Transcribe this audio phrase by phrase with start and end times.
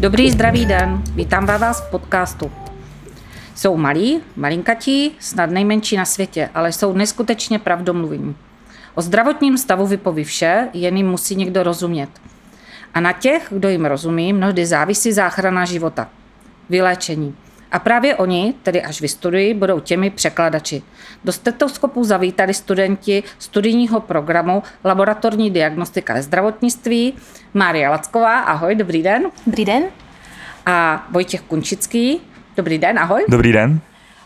[0.00, 2.50] Dobrý zdravý den, vítám vás v podcastu.
[3.54, 8.36] Jsou malí, malinkatí, snad nejmenší na světě, ale jsou neskutečně pravdomluviní.
[8.94, 12.10] O zdravotním stavu vypoví vše, jen jim musí někdo rozumět.
[12.94, 16.08] A na těch, kdo jim rozumí, mnohdy závisí záchrana života.
[16.68, 17.34] Vyléčení.
[17.72, 20.82] A právě oni, tedy až vystudují, budou těmi překladači.
[21.24, 27.14] Do stetoskopu zavítali studenti studijního programu Laboratorní diagnostika ve zdravotnictví
[27.54, 29.22] Mária Lacková, ahoj, dobrý den.
[29.46, 29.82] Dobrý den.
[30.66, 32.20] A Vojtěch Kunčický,
[32.56, 33.24] dobrý den, ahoj.
[33.28, 33.80] Dobrý den.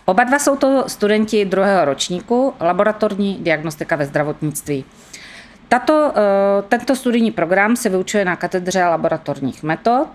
[0.04, 4.84] Oba dva jsou to studenti druhého ročníku Laboratorní diagnostika ve zdravotnictví.
[5.68, 10.08] Tato, eh, tento studijní program se vyučuje na katedře laboratorních metod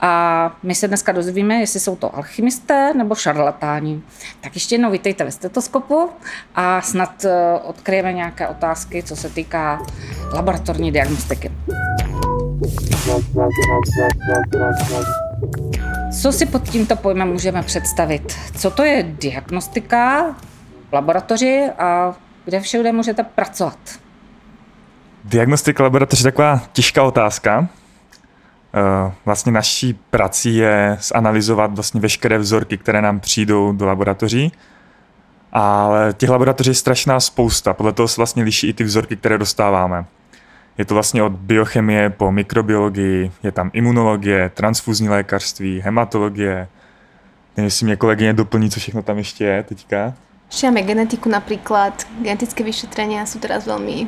[0.00, 4.02] a my se dneska dozvíme, jestli jsou to alchymisté nebo šarlatáni.
[4.40, 6.10] Tak ještě jednou vítejte ve stetoskopu
[6.54, 9.82] a snad eh, odkryjeme nějaké otázky, co se týká
[10.32, 11.50] laboratorní diagnostiky.
[16.22, 18.36] Co si pod tímto pojmem můžeme představit?
[18.56, 20.34] Co to je diagnostika
[20.90, 23.78] v laboratoři a kde všude můžete pracovat?
[25.24, 27.68] Diagnostika laboratoře je taková těžká otázka.
[28.74, 34.52] Eh, vlastně naší prací je zanalizovat vlastně veškeré vzorky, které nám přijdou do laboratoří.
[35.52, 39.38] Ale těch laboratoří je strašná spousta, podle toho se vlastně liší i ty vzorky, které
[39.38, 40.04] dostáváme.
[40.78, 46.68] Je to vlastně od biochemie po mikrobiologii, je tam imunologie, transfuzní lékařství, hematologie.
[47.56, 50.14] Nevím, jestli mě kolegyně doplní, co všechno tam ještě je teďka.
[50.62, 54.06] Máme genetiku napríklad, genetické vyšetrenia sú teraz veľmi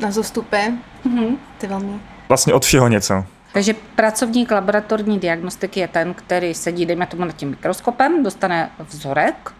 [0.00, 0.72] na zostupe.
[1.04, 1.36] Mm-hmm.
[1.58, 1.94] To je veľmi...
[2.28, 3.24] Vlastně od všeho něco.
[3.52, 9.52] Takže pracovník laboratorní diagnostiky je ten, který sedí, dejme tomu, nad tím mikroskopem, dostane vzorek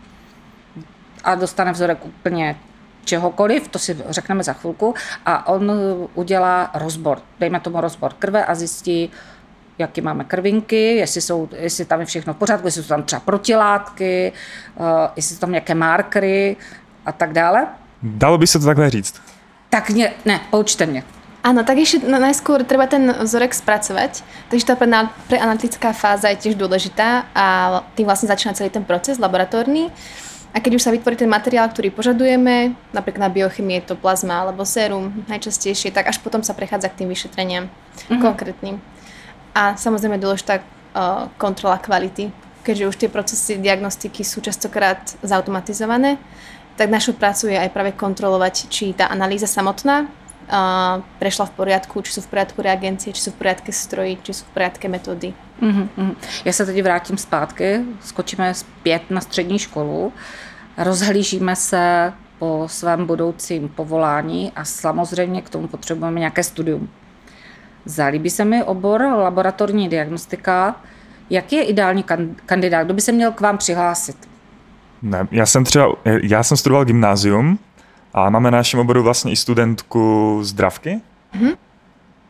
[1.25, 2.57] a dostane vzorek úplně
[3.05, 4.95] čehokoliv, to si řekneme za chvilku,
[5.27, 5.73] a on
[6.15, 9.11] udělá rozbor, dejme tomu rozbor krve a zjistí,
[9.79, 13.21] jaký máme krvinky, jestli, jsou, jestli tam je všechno v pořádku, jestli jsou tam třeba
[13.21, 14.33] protilátky,
[14.77, 16.57] uh, jestli jsou tam nějaké markery
[17.07, 17.67] a tak dále.
[18.03, 19.23] Dalo by se to takhle říct?
[19.71, 21.05] Tak ne, ne poučte mě.
[21.43, 24.79] Áno, tak ešte najskôr treba ten vzorek spracovať, takže tá
[25.27, 27.47] preanalytická fáza je tiež dôležitá a
[27.99, 29.91] tým vlastne začína celý ten proces laboratórny.
[30.55, 34.47] A keď už sa vytvorí ten materiál, ktorý požadujeme, napríklad na biochemii je to plazma
[34.47, 38.23] alebo sérum najčastejšie, tak až potom sa prechádza k tým vyšetreniam mm-hmm.
[38.23, 38.79] konkrétnym.
[39.51, 42.31] A samozrejme dôležitá uh, kontrola kvality,
[42.63, 46.23] keďže už tie procesy diagnostiky sú častokrát zautomatizované,
[46.79, 50.07] tak našou prácou je aj práve kontrolovať, či tá analýza samotná
[50.49, 54.33] uh, prešla v poriadku, či sú v poriadku reagencie, či sú v poriadku stroji, či
[54.35, 55.35] sú v poriadku metody.
[55.63, 56.15] Mm-hmm.
[56.45, 60.13] Já se teď vrátím zpátky, skočíme zpět na střední školu,
[60.79, 66.89] rozhlížíme se po svém budoucím povolání a samozřejmě k tomu potřebujeme nějaké studium.
[67.85, 70.77] Zalíbí se mi obor laboratorní diagnostika.
[71.31, 72.05] Jaký je ideální
[72.47, 72.83] kandidát?
[72.83, 74.17] Kdo by se měl k vám přihlásit?
[75.03, 75.87] Ne, já jsem třeba,
[76.23, 77.59] já jsem studoval gymnázium
[78.15, 81.01] a máme na našem oboru vlastně i studentku zdravky.
[81.35, 81.57] Mm-hmm.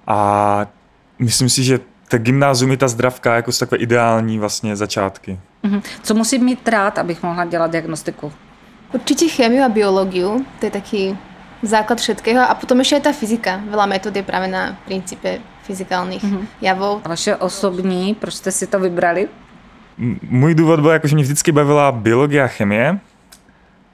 [0.07, 0.67] A
[1.19, 5.39] myslím si, že ta gymnázium je ta zdravka jako takové ideální vlastně začátky.
[5.65, 5.83] Mm-hmm.
[6.03, 8.33] Co musím mít rád, abych mohla dělat diagnostiku?
[8.93, 11.19] Určitě chemii a biológiu, to je taký
[11.63, 12.51] základ všetkého.
[12.51, 13.61] A potom ještě je ta fyzika.
[13.71, 16.47] Veľa metod je právě na principe fyzikálních mm-hmm.
[16.61, 17.01] javů.
[17.05, 19.29] A vaše osobní, proč jste si to vybrali?
[19.99, 22.99] M- můj důvod byl, jako, že mě vždycky bavila biologie a chemie.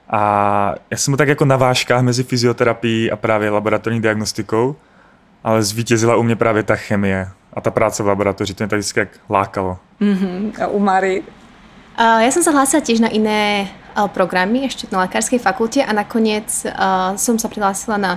[0.09, 4.75] A já jsem byl tak jako na vážkách mezi fyzioterapií a právě laboratorní diagnostikou,
[5.43, 8.79] ale zvítězila u mě právě ta chemie a ta práce v laboratoři, to mě tak
[8.79, 9.77] vždycky jak lákalo.
[10.01, 10.63] Mm-hmm.
[10.63, 11.23] A u Mary?
[11.99, 15.91] Uh, ja som sa hlásila tiež na iné uh, programy, ešte na lekárskej fakulte a
[15.91, 18.11] nakoniec uh, som sa prihlásila na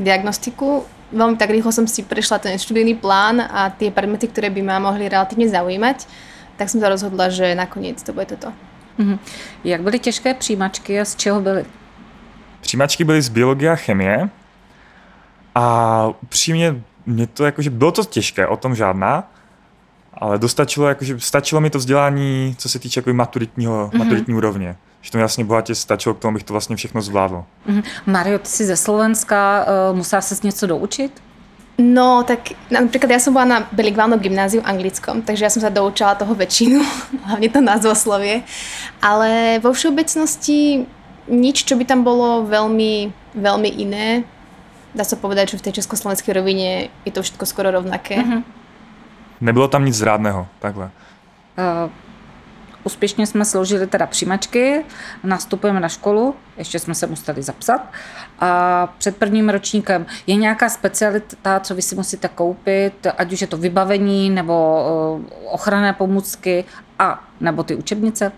[0.00, 0.88] diagnostiku.
[1.12, 4.80] Veľmi tak rýchlo som si prešla ten študijný plán a tie predmety, ktoré by ma
[4.80, 6.08] mohli relatívne zaujímať,
[6.56, 8.56] tak som sa rozhodla, že nakoniec to bude toto.
[8.98, 9.18] Mm-hmm.
[9.64, 11.64] Jak byly těžké přijímačky a z čeho byly?
[12.60, 14.28] Přijímačky byly z biologie a chemie
[15.54, 19.30] a upřímně mě to jakože bylo to těžké, o tom žádná,
[20.14, 23.98] ale dostačilo, jakože stačilo mi to vzdělání, co se týče jako maturitního, mm-hmm.
[23.98, 24.76] maturitní úrovně.
[25.00, 27.44] Že to jasně bohatě stačilo k tomu, abych to vlastně všechno zvládl.
[27.68, 27.82] Mm-hmm.
[28.06, 31.22] Mario, ty jsi ze Slovenska, uh, musela ses něco doučit?
[31.76, 36.16] No, tak napríklad ja som bola na bilingválnom gymnáziu anglickom, takže ja som sa doučala
[36.16, 36.80] toho väčšinu,
[37.28, 38.48] hlavne to názvoslovie.
[39.04, 40.88] Ale vo všeobecnosti
[41.28, 44.24] nič, čo by tam bolo veľmi, veľmi iné.
[44.96, 48.24] Dá sa povedať, že v tej československej rovine je to všetko skoro rovnaké.
[48.24, 48.40] Mm-hmm.
[49.44, 50.88] Nebylo tam nic zrádného, takhle.
[51.60, 51.92] Uh,
[52.86, 54.84] úspěšně jsme složili teda přijímačky,
[55.24, 57.80] nastupujeme na školu, ještě jsme se museli zapsat.
[58.40, 63.46] A před prvním ročníkem je nějaká specialita, co vy si musíte koupit, ať už je
[63.46, 64.54] to vybavení nebo
[65.28, 66.64] eh, ochranné pomůcky
[66.98, 68.32] a nebo ty učebnice?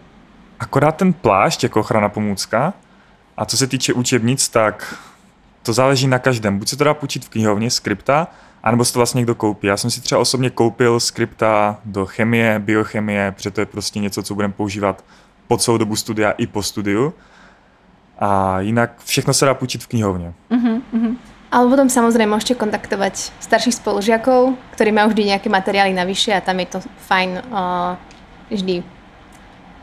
[0.61, 2.75] Akorát ten plášť jako ochrana pomůcka.
[3.37, 4.95] A co se týče učebnic, tak
[5.63, 6.59] to záleží na každém.
[6.59, 8.27] Buď se to dá půjčit v knihovně, skripta,
[8.63, 9.67] anebo si to vlastně někdo koupí.
[9.67, 14.23] Já jsem si třeba osobně koupil skripta do chemie, biochemie, protože to je prostě něco,
[14.23, 15.05] co budeme používat
[15.49, 17.15] po celou dobu studia i po studiu.
[18.19, 20.33] A jinak všechno se dá půjčit v knihovně.
[20.51, 21.17] Uh-huh, uh-huh.
[21.49, 26.61] Ale potom samozrejme môžete kontaktovať starších spolužiakov, ktorí majú vždy nejaké materiály navyše a tam
[26.61, 26.79] je to
[27.09, 27.97] fajn uh,
[28.53, 28.85] vždy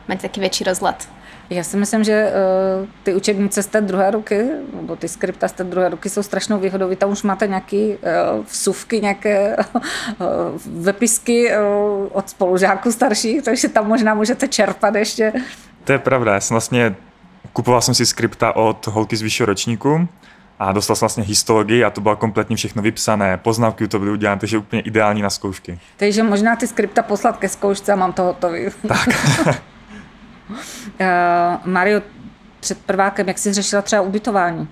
[0.06, 1.15] mať taký väčší rozhľad.
[1.50, 2.32] Já si myslím, že
[2.80, 4.44] uh, ty učebnice z té druhé ruky,
[4.80, 6.88] nebo ty skripta z té druhé ruky jsou strašnou výhodou.
[6.88, 9.84] Vy tam už máte nějaké uh, vsuvky, nějaké uh,
[10.66, 15.32] vepisky uh, od spolužáků starších, takže tam možná můžete čerpat ještě.
[15.84, 16.94] To je pravda, já jsem vlastně,
[17.52, 20.08] kupoval jsem si skripta od holky z vyššího ročníku
[20.58, 24.40] a dostal jsem vlastně histologii a to bylo kompletně všechno vypsané, poznávky to byly udělané,
[24.40, 25.78] takže úplně ideální na zkoušky.
[25.96, 28.66] Takže možná ty skripta poslat ke zkoušce a mám to hotový.
[28.88, 29.08] Tak.
[31.00, 32.02] Uh, Mario,
[32.60, 34.68] před prvákem, jak jsi řešila třeba ubytování?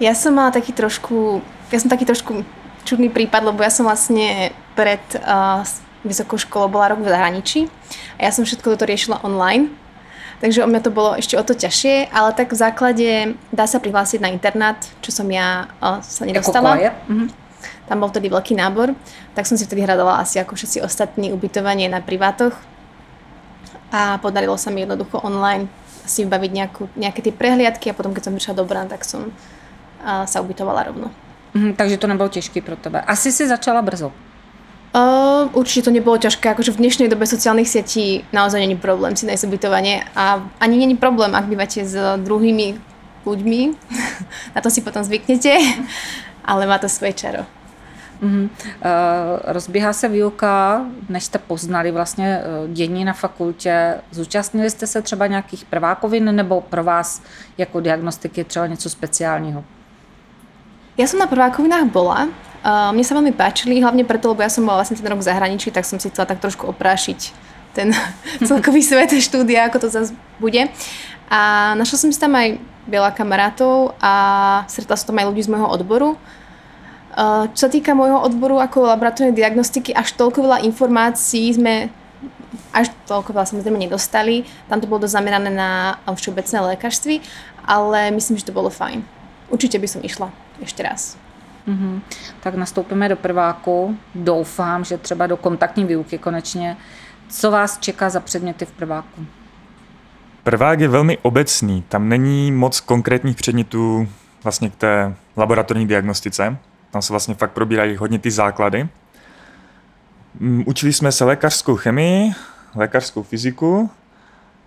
[0.00, 2.40] Ja som mala taký trošku, ja som taký trošku
[2.88, 5.60] čudný prípad, lebo ja som vlastne pred uh,
[6.00, 7.60] vysokou školou bola rok v zahraničí
[8.16, 9.68] a ja som všetko toto riešila online.
[10.40, 13.08] Takže o mňa to bolo ešte o to ťažšie, ale tak v základe
[13.52, 16.80] dá sa prihlásiť na internát, čo som ja uh, sa nedostala.
[16.80, 17.26] Jako mhm.
[17.84, 18.96] Tam bol vtedy veľký nábor,
[19.36, 22.56] tak som si vtedy hľadala asi ako všetci ostatní ubytovanie na privátoch.
[23.90, 25.66] A podarilo sa mi jednoducho online
[26.06, 29.30] si vybaviť nejakú, nejaké tie prehliadky a potom, keď som prišla do Brna, tak som
[29.30, 31.10] uh, sa ubytovala rovno.
[31.54, 33.00] Mhm, takže to nebylo těžké pro tebe.
[33.00, 34.12] Asi si začala brzo.
[34.90, 39.22] Uh, určite to nebolo ťažké, akože v dnešnej dobe sociálnych sietí naozaj není problém si
[39.22, 41.94] nájsť ubytovanie a ani není problém, ak bývate s
[42.26, 42.74] druhými
[43.22, 43.60] ľuďmi,
[44.54, 45.54] na to si potom zvyknete,
[46.50, 47.46] ale má to svoje čaro.
[48.22, 48.44] Mm-hmm.
[48.44, 48.48] Uh,
[49.44, 53.94] rozbíhá se výuka, než jste poznali vlastně uh, dění na fakultě.
[54.10, 57.22] Zúčastnili jste se třeba nějakých prvákovin nebo pro vás
[57.58, 59.64] jako diagnostiky třeba něco speciálního?
[60.98, 62.28] Ja som na prvákovinách bola.
[62.60, 65.32] Uh, mne sa veľmi páčili, hlavne preto, lebo ja som bola vlastne ten rok v
[65.32, 67.32] zahraničí, tak som si chcela tak trošku oprášiť
[67.72, 67.88] ten
[68.48, 70.68] celkový svet štúdia, ako to zase bude.
[71.32, 74.12] A našla som si tam aj veľa kamarátov a
[74.68, 76.20] stretla som tam aj ľudí z môjho odboru.
[77.20, 81.92] Uh, čo sa týka môjho odboru ako laboratórnej diagnostiky, až toľko veľa informácií sme
[82.72, 84.48] až toľko veľa samozrejme nedostali.
[84.72, 87.20] Tam to bolo dosť zamerané na všeobecné lékařství,
[87.68, 89.04] ale myslím, že to bolo fajn.
[89.52, 90.32] Určite by som išla
[90.64, 91.20] ešte raz.
[91.68, 92.00] Mm-hmm.
[92.40, 93.96] Tak nastoupíme do prváku.
[94.14, 96.76] Doufám, že třeba do kontaktní výuky konečně.
[97.28, 99.26] Co vás čeká za předměty v prváku?
[100.42, 104.08] Prvák je velmi obecný, tam není moc konkrétních předmětů
[104.42, 106.56] vlastně k té laboratorní diagnostice.
[106.90, 108.88] Tam se vlastně fakt probírají hodně ty základy.
[110.40, 112.32] Mm, učili jsme se lékařskou chemii,
[112.74, 113.90] lékařskou fyziku,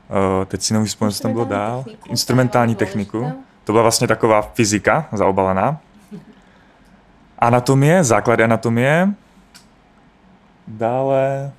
[0.09, 3.43] eh, teď si nevím co tam bylo dál, instrumentální techniku.
[3.63, 5.77] To byla vlastně taková fyzika zaobalená.
[7.39, 9.09] Anatomie, základy anatomie.
[10.67, 11.51] Dále,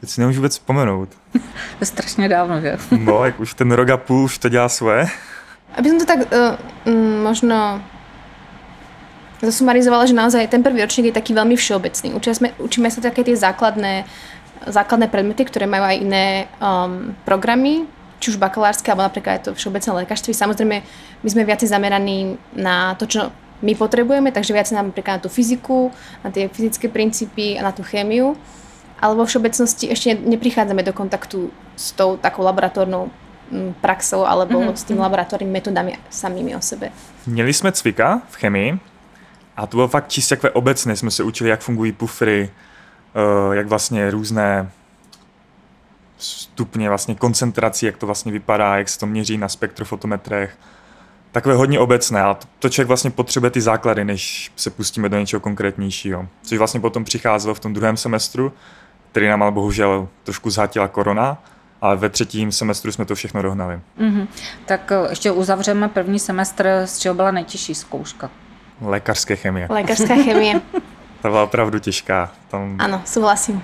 [0.00, 1.08] teď si nemůžu vůbec vzpomenout.
[1.32, 1.38] To
[1.80, 2.76] je strašně dávno, že?
[2.98, 5.06] No, jak už ten rok a půl už to dělá svoje.
[5.76, 6.56] Aby som to tak uh,
[7.22, 7.84] možno
[9.42, 12.16] zasumarizovala, že naozaj ten prvý ročník je taký veľmi všeobecný.
[12.16, 14.08] Učíme, sme, učíme sa také tie základné,
[14.64, 16.26] základné predmety, ktoré majú aj iné
[16.56, 17.84] um, programy,
[18.16, 20.32] či už bakalárske, alebo napríklad aj to všeobecné lékařství.
[20.32, 20.76] Samozrejme,
[21.20, 23.20] my sme viacej zameraní na to, čo
[23.60, 25.92] my potrebujeme, takže viacej napríklad na tú fyziku,
[26.24, 28.36] na tie fyzické princípy a na tú chémiu.
[28.96, 33.12] Ale vo všeobecnosti ešte neprichádzame do kontaktu s tou takou laboratórnou
[33.52, 34.76] mm, praxou alebo mm-hmm.
[34.76, 36.88] s tými laboratórnymi metodami samými o sebe.
[37.26, 38.80] Měli jsme cvika v chemii
[39.56, 40.96] a to bylo fakt čistě takové obecné.
[40.96, 42.50] Jsme se učili, jak fungují pufry,
[43.14, 44.70] eh, jak vlastně různé
[46.18, 50.58] stupně vlastně koncentrací, jak to vlastně vypadá, jak se to měří na spektrofotometrech.
[51.32, 55.40] Takové hodně obecné, ale to člověk vlastně potřebuje ty základy, než se pustíme do něčeho
[55.40, 56.28] konkrétnějšího.
[56.42, 58.52] Což vlastně potom přicházelo v tom druhém semestru,
[59.10, 61.42] který nám ale bohužel trošku zhatila korona,
[61.80, 63.80] ale ve třetím semestru jsme to všechno dohnali.
[64.00, 64.26] Mm-hmm.
[64.66, 68.30] Tak eh, ještě uzavřeme první semestr, z čeho byla nejtěžší zkouška.
[68.80, 69.66] Lékařské chemie.
[69.70, 70.60] Lékařská chemie.
[71.22, 72.32] Ta byla opravdu těžká.
[72.48, 72.76] Tam...
[72.78, 73.62] Áno, súhlasím.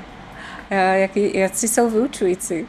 [0.70, 2.66] Eh, Jaký, jaký jsou vyučující?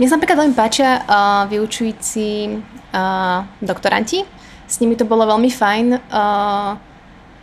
[0.00, 4.24] Mne sa napríklad veľmi páčia uh, vyučující uh, doktoranti.
[4.64, 5.86] S nimi to bolo veľmi fajn.
[6.08, 6.80] Uh,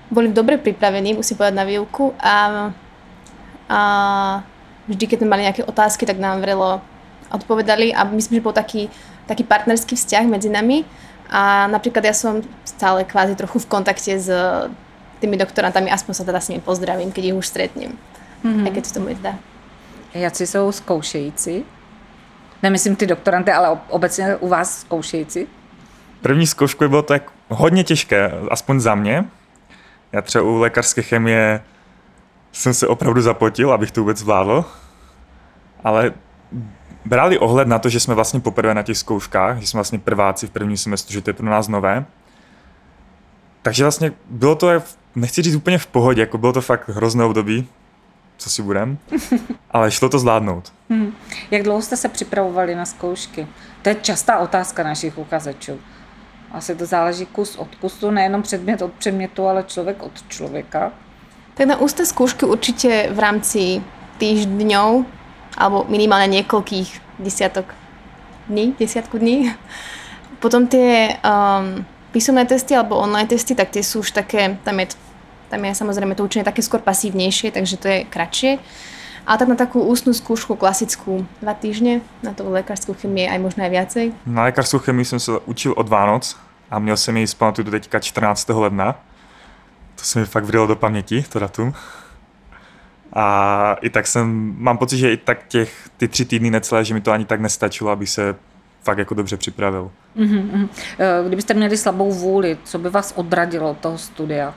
[0.10, 2.74] boli dobre pripravení, musím povedať, na výuku a,
[3.70, 3.80] a
[4.90, 6.82] vždy, keď sme mali nejaké otázky, tak nám vrelo
[7.30, 8.90] odpovedali a myslím, že bol taký,
[9.30, 10.82] taký partnerský vzťah medzi nami
[11.30, 14.32] a napríklad ja som stále kvázi trochu v kontakte s
[15.20, 17.98] tými doktorantami, aspoň sa teda s nimi pozdravím, keď ich už stretnem.
[18.46, 18.66] Mm-hmm.
[18.66, 19.34] Aj keď to tomu zdá.
[20.14, 21.66] Jaci jsou zkoušející?
[22.64, 25.48] Nemyslím ty doktoranty, ale obecně u vás zkoušející?
[26.22, 29.26] První zkoušku bylo tak hodně těžké, aspoň za mě.
[30.12, 31.62] Já třeba u lékařské chemie
[32.52, 34.66] jsem se opravdu zapotil, abych to vůbec zvládl.
[35.84, 36.14] Ale
[37.08, 40.48] brali ohled na to, že jsme vlastně poprvé na těch zkouškách, že jsme vlastně prváci
[40.48, 42.06] v prvním semestru, že to je pro nás nové.
[43.62, 44.70] Takže vlastně bylo to,
[45.16, 47.68] nechci říct úplně v pohodě, jako bylo to fakt hrozné období,
[48.38, 48.98] co si budem,
[49.72, 50.74] ale šlo to zvládnout.
[50.90, 51.14] Hmm.
[51.52, 53.48] Jak dlouho jste se připravovali na zkoušky?
[53.82, 55.80] To je častá otázka našich uchazečů.
[56.52, 60.92] Asi to záleží kus od kusu, nejenom předmět od předmětu, ale člověk od člověka.
[61.54, 63.82] Tak na ústne skúšky určite v rámci
[64.18, 65.17] týždňov
[65.58, 67.74] alebo minimálne niekoľkých desiatok
[68.48, 69.52] dní, desiatku dní.
[70.40, 71.82] Potom tie um,
[72.14, 74.94] písomné testy alebo online testy, tak tie sú už také, tam je,
[75.50, 78.62] tam je samozrejme to učenie také skôr pasívnejšie, takže to je kratšie.
[79.28, 83.60] A tak na takú ústnu skúšku klasickú dva týždne, na to lékařskou chemii aj možno
[83.68, 84.06] aj viacej.
[84.26, 86.38] Na lékařskou chemii jsem se učil od Vánoc
[86.72, 88.50] a měl jsem ji zpamatuju teďka 14.
[88.50, 88.96] ledna.
[89.96, 91.74] To se mi fakt vrylo do paměti, to datum.
[93.18, 93.26] A
[93.82, 97.02] i tak jsem, mám pocit, že i tak těch, ty tři týdny necelé, že mi
[97.02, 98.36] to ani tak nestačilo, aby se
[98.84, 99.92] fakt jako dobře připravil.
[100.18, 100.70] Mm-hmm.
[101.28, 104.54] Kdybyste měli slabou vůli, co by vás odradilo od toho studia?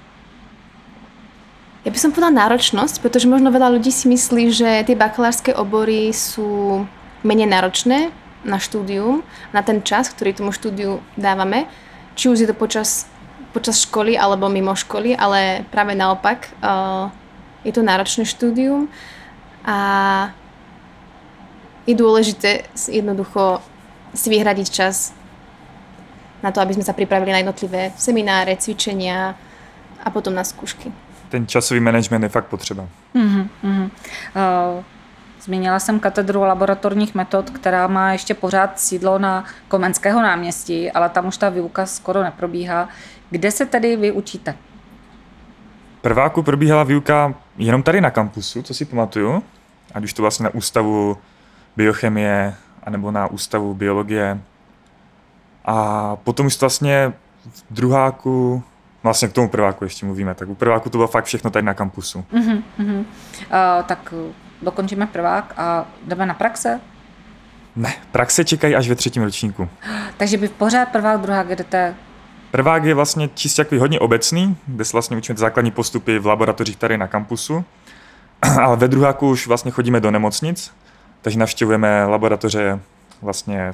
[1.81, 6.13] Ja by som povedala náročnosť, pretože možno veľa ľudí si myslí, že tie bakalárske obory
[6.13, 6.85] sú
[7.25, 8.13] menej náročné
[8.45, 9.25] na štúdium,
[9.57, 11.65] na ten čas, ktorý tomu štúdiu dávame.
[12.21, 13.09] Či už je to počas,
[13.57, 17.09] počas školy alebo mimo školy, ale práve naopak uh,
[17.65, 18.89] je to náročné štúdium
[19.65, 19.77] a
[21.87, 23.61] je dôležité jednoducho
[24.15, 25.13] si vyhradiť čas
[26.41, 29.37] na to, aby sme sa pripravili na jednotlivé semináre, cvičenia
[30.01, 30.89] a potom na skúšky
[31.31, 32.89] ten časový management je fakt potřeba.
[33.15, 33.49] Mm-hmm.
[33.65, 34.85] Uh,
[35.41, 41.27] zmínila jsem katedru laboratorních metod, která má ještě pořád sídlo na Komenského náměstí, ale tam
[41.27, 42.89] už ta výuka skoro neprobíhá.
[43.31, 44.55] Kde se tedy vy učíte?
[46.01, 47.35] Prváku probíhala výuka
[47.67, 49.43] jenom tady na kampusu, co si pamatuju.
[49.95, 51.19] Ať už to vlastně na ústavu
[51.77, 54.41] biochemie, anebo na ústavu biologie.
[55.65, 57.13] A potom už to vlastně
[57.55, 58.63] v druháku
[59.03, 60.35] Vlastně k tomu prváku ještě mluvíme.
[60.35, 62.25] Tak u prváku to bylo fakt všechno tady na kampusu.
[62.33, 62.99] Uh-huh, uh-huh.
[62.99, 63.05] Uh,
[63.87, 64.15] tak
[64.63, 66.81] dokončíme prvák a jdeme na praxe?
[67.77, 69.69] Ne, praxe čekají až ve třetím ročníku.
[70.17, 71.95] Takže by pořád prvák, druhá jdete
[72.51, 76.77] Prvák je vlastně čistě takový hodně obecný, kde se vlastně učíme základní postupy v laboratořích
[76.77, 77.65] tady na kampusu,
[78.61, 80.73] ale ve druháku už vlastně chodíme do nemocnic,
[81.23, 82.81] takže navštěvujeme laboratoře
[83.23, 83.73] vlastně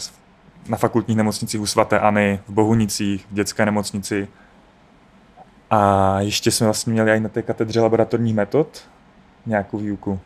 [0.68, 4.28] na fakultních nemocnicích u svatéAny, v Bohunicích, v dětské nemocnici,
[5.70, 8.84] a ještě jsme vlastně měli i na té katedře laboratorních metod
[9.46, 10.20] nějakou výuku.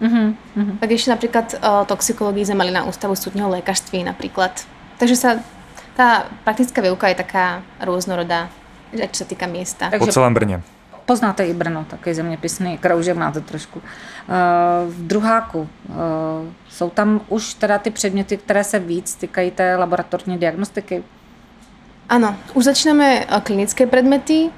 [0.00, 0.34] Mm-hmm.
[0.56, 0.78] Mm-hmm.
[0.78, 4.66] Tak ještě například uh, toxikologii jsme na Ústavu studního lékařství například.
[4.98, 5.42] Takže se
[5.98, 8.48] ta praktická výuka je taká různorodá,
[9.10, 9.90] co se týká místa.
[9.90, 10.62] Takže po celém Brně.
[11.06, 13.78] Poznáte i Brno, taky zeměpisný kroužek máte trošku.
[13.78, 13.84] Uh,
[14.92, 15.96] v druháku uh,
[16.68, 21.02] jsou tam už teda ty předměty, které se víc týkají té laboratorní diagnostiky?
[22.08, 24.50] Ano, už začínáme klinické predmety,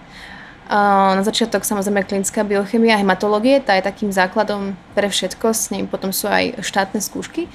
[0.71, 5.91] na začiatok samozrejme klinická biochemia a hematológie, tá je takým základom pre všetko, s ním
[5.91, 7.51] potom sú aj štátne skúšky.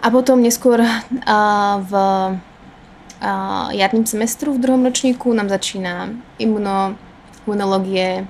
[0.00, 0.80] A potom neskôr
[1.84, 1.92] v
[3.70, 6.08] jarním semestru v druhom ročníku nám začíná
[6.38, 6.96] imuno,
[7.46, 8.26] imunologie,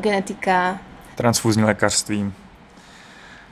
[0.00, 0.78] genetika.
[1.14, 2.32] Transfúzní lékařství.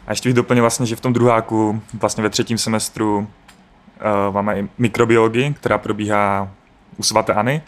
[0.06, 4.58] A ještě bych doplnil vlastně, že v tom druháku, vlastně ve třetím semestru, uh, máme
[4.58, 6.48] i mikrobiologii, která probíhá
[6.96, 7.62] u svatéAny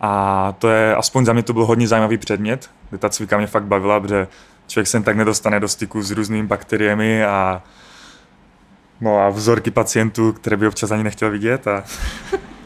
[0.00, 3.46] a to je, aspoň za mě to byl hodně zajímavý předmět, kde ta cvika mě
[3.46, 4.28] fakt bavila, protože
[4.66, 7.62] člověk se tak nedostane do styku s různými bakteriemi a
[9.00, 11.84] No a vzorky pacientů, které by občas ani nechtěl vidět a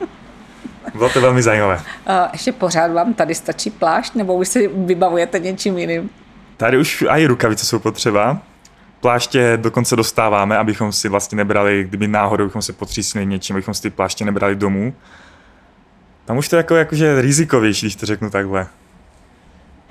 [0.95, 1.81] bylo to velmi zajímavé.
[2.07, 6.11] A ještě pořád vám tady stačí plášť, nebo už si vybavujete něčím jiným?
[6.57, 8.39] Tady už i rukavice jsou potřeba.
[9.01, 13.83] Pláště dokonce dostáváme, abychom si vlastně nebrali, kdyby náhodou bychom se potřísli něčím, abychom si
[13.83, 14.95] ty pláště nebrali domů,
[16.25, 18.67] tam už to je jako, jakože rizikovější, když to řeknu takhle.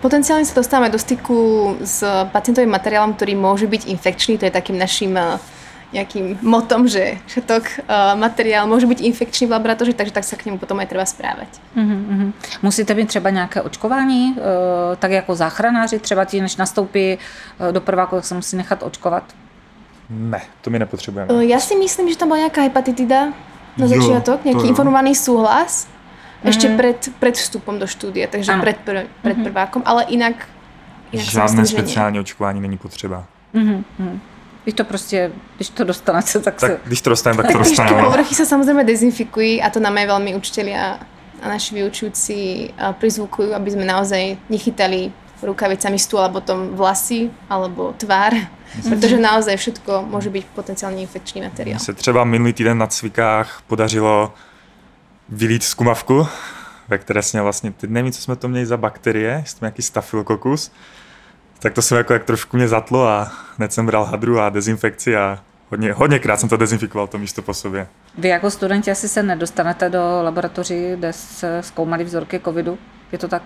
[0.04, 2.04] Potenciálne sa dostávame do styku s
[2.36, 5.40] pacientovým materiálom, ktorý môže byť infekčný, to je takým naším eh,
[5.94, 10.46] nejakým motom, že všetok uh, materiál může být infekční v laboratoři, takže tak se k
[10.46, 11.48] němu potom aj treba správať.
[11.78, 12.34] Mm-hmm.
[12.62, 14.42] Musíte mít třeba nějaké očkování, uh,
[15.00, 19.24] tak jako záchranáři, třeba ti, než nastoupí uh, do prváku, tak se musí nechat očkovat?
[20.10, 21.34] Ne, to my nepotřebujeme.
[21.34, 23.32] Uh, Ja si myslím, že tam bola nejaká hepatitida
[23.78, 24.70] na nejaký jo.
[24.70, 25.88] informovaný súhlas
[26.44, 26.76] ešte Mhm.
[26.78, 28.62] pred, pred vstupom do štúdia, takže Áno.
[28.62, 30.44] pred, pr, pred prvákom, ale inak,
[31.16, 33.26] inak si Žádné myslím, speciální očkování není potřeba.
[33.54, 34.20] Mhm, mhm.
[34.64, 36.80] Když to prostě, když to dostanete, tak, Tak se...
[36.86, 38.02] když to dostaneme, tak to Tak ešte dostaneme.
[38.02, 38.10] no.
[38.12, 41.00] povrchy sa samozrejme dezinfikujú a to nám aj veľmi učitelia
[41.44, 45.12] a naši vyučujúci a, prizvukujú, aby sme naozaj nechytali
[45.44, 48.32] rukavicami stôl alebo potom vlasy alebo tvár,
[48.88, 51.76] pretože naozaj všetko môže byť potenciálne infekčný materiál.
[51.76, 54.34] Mně se třeba minulý týden na cvikách podařilo
[55.30, 56.28] vylít zkumavku,
[56.88, 60.72] ve které jsme vlastně, teď nevím, co jsme to měli za bakterie, to nějaký stafylokokus,
[61.64, 65.16] tak to jsem jako jak trošku mě zatlo a hned jsem bral hadru a dezinfekci
[65.16, 65.40] a
[65.70, 67.88] hodně, hodněkrát jsem to dezinfikoval to místo po sobě.
[68.18, 72.78] Vy jako studenti asi se nedostanete do laboratoří, kde se zkoumali vzorky covidu.
[73.12, 73.44] Je to tak?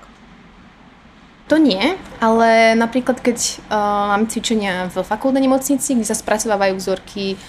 [1.47, 3.39] To nie, ale napríklad keď
[3.71, 7.39] uh, máme cvičenia v fakultnej nemocnici, kde sa spracovávajú vzorky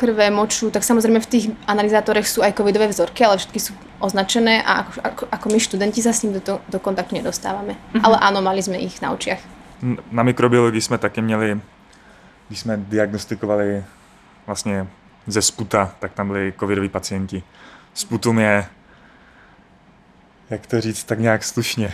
[0.00, 4.64] krve, moču, tak samozrejme v tých analyzátorech sú aj covidové vzorky, ale všetky sú označené
[4.64, 7.76] a ako, ako, ako my študenti sa s ním do, to, do kontaktu nedostávame.
[7.76, 8.00] Mm-hmm.
[8.00, 9.57] Ale áno, mali sme ich na očiach.
[10.10, 11.60] Na mikrobiologii jsme taky měli,
[12.48, 13.84] když jsme diagnostikovali
[14.46, 14.86] vlastně
[15.26, 17.42] ze sputa, tak tam byli covidoví pacienti.
[17.94, 18.66] Sputum je,
[20.50, 21.92] jak to říct, tak nějak slušně.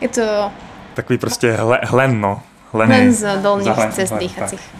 [0.00, 0.52] Je to
[0.94, 2.42] Takový prostě hle, hlen, no.
[2.72, 4.74] Hlený, len z dolných Zahlen- cest tak, dýchacích.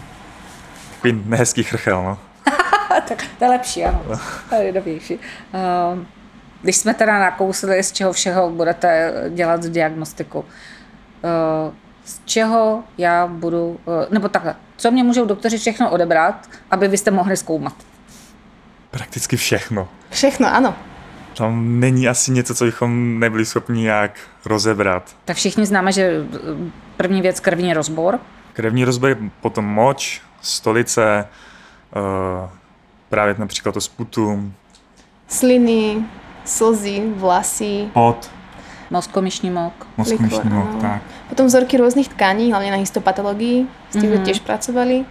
[0.95, 2.19] Takový nehezký chrchel, no.
[3.07, 4.03] tak to je lepší, ano.
[4.49, 5.15] To je novější.
[5.15, 5.99] Uh,
[6.61, 10.45] když jsme teda nakousli, z čeho všeho budete dělat diagnostiku, uh,
[12.05, 16.97] z čeho já budu, uh, nebo takhle, co mě můžou doktoři všechno odebrat, aby vy
[16.97, 17.73] jste mohli zkoumat?
[18.91, 19.87] Prakticky všechno.
[20.09, 20.73] Všechno, áno.
[21.37, 25.15] Tam není asi něco, co bychom nebyli schopni nějak rozebrat.
[25.25, 28.19] Tak všichni známe, že uh, první věc krevní rozbor,
[28.53, 31.27] Krevní rozboj, potom moč, stolice,
[33.09, 34.53] právě například to sputum,
[35.27, 36.05] Sliny,
[36.45, 38.31] slzy, vlasy, pot,
[38.89, 39.73] mozkomyšní mok.
[39.97, 40.81] mozkomišní Likvor, mok, áno.
[40.81, 41.01] tak.
[41.29, 44.25] potom vzorky rôznych tkaní, hlavne na histopatológii, s tým mm-hmm.
[44.25, 45.05] tiež pracovali,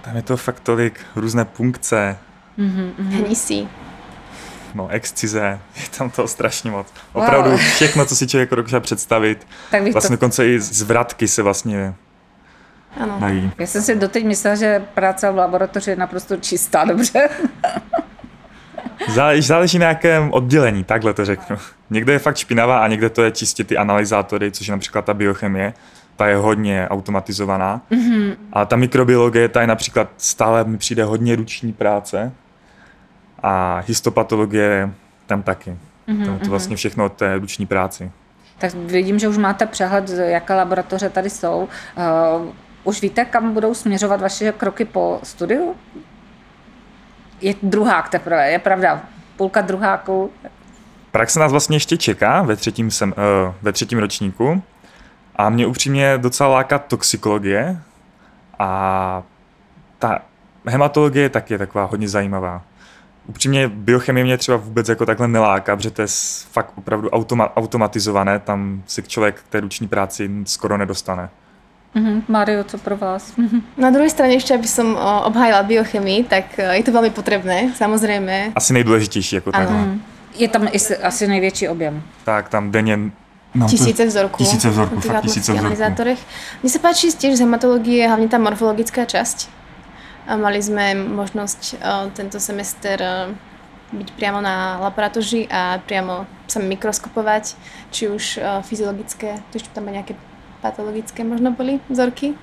[0.00, 2.16] Tam je to fakt tolik, různé punkce,
[2.56, 3.10] Mhm, mhm.
[3.24, 3.68] hnisy.
[4.74, 6.86] no, excize, je tam toho strašně moc.
[7.12, 7.58] Opravdu Wow.
[7.58, 9.46] všechno, co si člověk dokáže představit.
[9.70, 11.94] Tak bych Vlastně to, dokonce i zvratky se vlastně
[13.20, 13.52] dají.
[13.58, 17.28] já jsem si doteď myslela, že práce v laboratoři je naprosto čistá, dobře.
[19.08, 21.56] Záleží, záleží na jakém oddělení, takhle to řeknu.
[21.90, 25.14] Někde je fakt špinavá a někde to je čistě ty analyzátory, což je například ta
[25.14, 25.74] biochemie.
[26.16, 27.80] Ta je hodně automatizovaná.
[27.90, 28.36] Mm-hmm.
[28.52, 32.32] A ta mikrobiologie, ta je například stále mi přijde hodně ruční práce.
[33.42, 34.90] A histopatologie
[35.26, 35.76] tam taky.
[36.08, 36.24] Mm-hmm.
[36.24, 38.10] To, to vlastně všechno od té ruční práci.
[38.58, 41.68] Tak vidím, že už máte přehled, jaké laboratoře tady jsou.
[42.40, 42.48] Uh,
[42.84, 45.74] už víte, kam budou směřovat vaše kroky po studiu?
[47.40, 49.00] Je druhák teprve, je pravda.
[49.36, 50.30] Půlka druháků.
[51.10, 54.62] Praxe nás vlastně ještě čeká ve třetím, sem, uh, ve třetím ročníku
[55.36, 57.82] a mě upřímně docela láká toxikologie
[58.58, 59.22] a
[59.98, 60.22] ta
[60.66, 62.62] hematologie taky je taková hodně zajímavá.
[63.26, 66.08] Upřímně biochemie mě třeba vůbec jako takhle neláká, protože to je
[66.52, 71.30] fakt opravdu automa- automatizované, tam se člověk k té ruční práci skoro nedostane.
[71.94, 73.34] Mhm, Mario, co pro vás?
[73.76, 77.74] Na druhej strane ešte, aby som o, obhájila biochemii, tak e, je to veľmi potrebné,
[77.74, 78.54] samozrejme.
[78.54, 79.98] Asi nejdůležitější jako takhle.
[80.38, 80.68] Je tam
[81.02, 82.02] asi největší objem.
[82.24, 82.98] Tak tam denně
[83.54, 84.36] no, Tisíce vzorků.
[84.38, 85.66] Tisíce vzorků, fakt tisíce vzorků.
[85.66, 86.18] analyzátorech.
[86.62, 89.50] Mne sa páči tiež z hematológie, hlavne tá morfologická časť.
[90.30, 93.02] A mali sme možnosť e, tento semester
[93.90, 97.58] byť priamo na laboratoři a priamo sa mikroskopovať,
[97.90, 100.14] či už fyziologické, to ešte tam aj nejaké
[100.60, 102.34] patologické možno boli vzorky.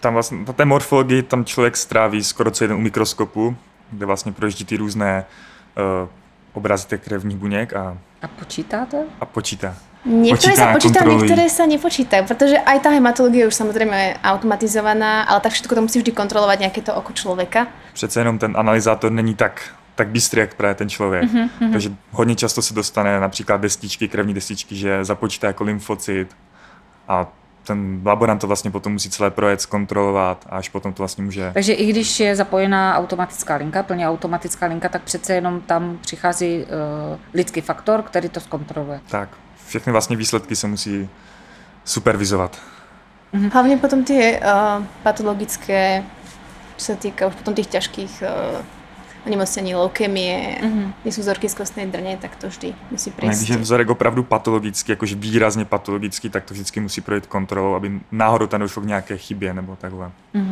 [0.00, 3.56] tam vlastně, na té morfologii tam člověk stráví skoro co jeden u mikroskopu,
[3.90, 5.24] kde vlastně projíždí ty různé
[5.76, 6.08] uh,
[6.52, 8.96] obrazy těch krevních buněk a, A počítáte?
[9.20, 9.74] a počítá.
[10.06, 14.10] Niektoré Počítá sa počítajú, niektoré sa nepočítajú, pretože aj tá hematológia je už samozrejme je
[14.22, 17.66] automatizovaná, ale tak všetko to musí vždy kontrolovať nejaké to oko človeka.
[17.92, 21.24] Přece jenom ten analyzátor není tak, tak bystrý, jak právě ten člověk.
[21.24, 21.72] Mm-hmm.
[21.72, 26.30] Takže hodně často se dostane například destičky, krevní destičky, že započítá jako lymfocyt
[27.08, 27.26] a
[27.66, 31.50] ten laborant to vlastně potom musí celé projet, zkontrolovat a až potom to vlastně může...
[31.54, 36.62] Takže i když je zapojená automatická linka, plně automatická linka, tak přece jenom tam přichází
[36.62, 39.00] uh, lidský faktor, který to zkontroluje.
[39.08, 39.28] Tak,
[39.66, 41.08] všechny vlastně výsledky se musí
[41.84, 42.58] supervizovat.
[43.52, 46.06] Hlavne potom tie uh, patologické,
[46.78, 48.62] čo sa týka už potom tých ťažkých uh,
[49.26, 50.92] onemocnění leukemie, mm-hmm.
[51.04, 54.92] jsou vzorky z kostné drně, tak to vždy musí A Když je vzorek opravdu patologický,
[54.92, 59.16] jakože výrazně patologický, tak to vždycky musí projít kontrolou, aby náhodou tam došlo k nějaké
[59.16, 60.10] chybě nebo takhle.
[60.34, 60.42] Uh,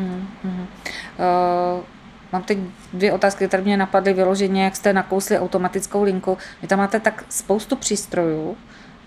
[2.32, 2.58] mám teď
[2.92, 6.38] dvě otázky, které mě napadly vyloženě, jak jste nakousli automatickou linku.
[6.62, 8.56] Vy tam máte tak spoustu přístrojů.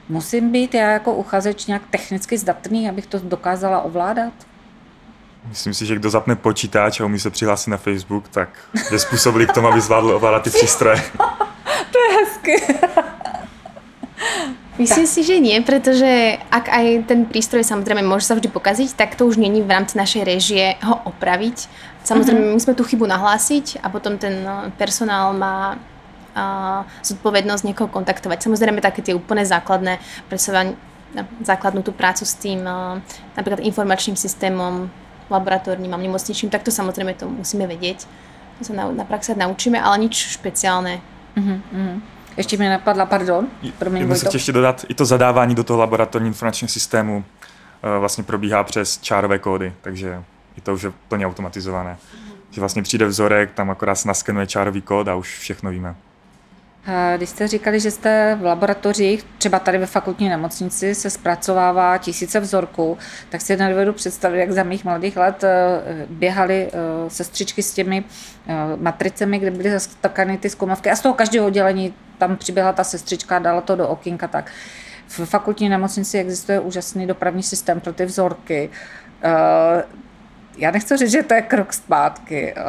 [0.09, 4.33] Musím být já jako uchazeč nějak technicky zdatný, abych to dokázala ovládat?
[5.49, 8.49] Myslím si, že kdo zapne počítač a umí se přihlásit na Facebook, tak
[8.91, 11.03] je způsobili k tomu, aby zvládl ovládat ty přístroje.
[11.91, 12.55] To je hezky.
[14.77, 19.17] Myslím si, že nie, pretože ak aj ten prístroj samozrejme môže sa vždy pokaziť, tak
[19.17, 21.65] to už není v rámci našej režie ho opraviť.
[22.05, 25.81] Samozrejme, my musíme tú chybu nahlásiť a potom ten no, personál má
[26.37, 28.45] a, zodpovednosť niekoho kontaktovať.
[28.45, 29.97] Samozrejme, také tie úplne základné
[30.29, 30.77] pracovanie,
[31.41, 33.01] základnú tú prácu s tým a,
[33.33, 34.93] napríklad informačným systémom,
[35.29, 38.07] laboratórnym a nemocničným, tak to samozrejme to musíme vedieť.
[38.57, 41.01] To sa na, na praxi naučíme, ale nič špeciálne.
[42.37, 44.35] Ještě mi napadla, pardon, promiň, Musím Vojto.
[44.35, 47.23] ještě dodat, i to zadávání do toho laboratorního informačního systému
[47.83, 50.23] eh, vlastně probíhá přes čárové kódy, takže
[50.57, 51.97] i to už je plně automatizované.
[52.51, 55.95] Že vlastně přijde vzorek, tam akorát se naskenuje čárový kód a už všechno víme.
[56.87, 61.97] A Když jste říkali, že jste v laboratořích, třeba tady ve fakultní nemocnici se zpracovává
[61.97, 62.97] tisíce vzorků,
[63.29, 68.03] tak si nedovedu představit, jak za mých mladých let eh, běhaly eh, sestřičky s těmi
[68.47, 72.83] eh, matricemi, kde byly zastakany ty zkoumavky a z toho každého oddělení tam přiběhla ta
[72.83, 74.27] sestřička a dala to do okýnka.
[74.27, 74.51] Tak.
[75.07, 78.69] V fakultní nemocnici existuje úžasný dopravní systém pro ty vzorky.
[79.23, 79.83] Eh,
[80.57, 82.53] Já nechci říct, že to je krok zpátky.
[82.57, 82.63] Eh,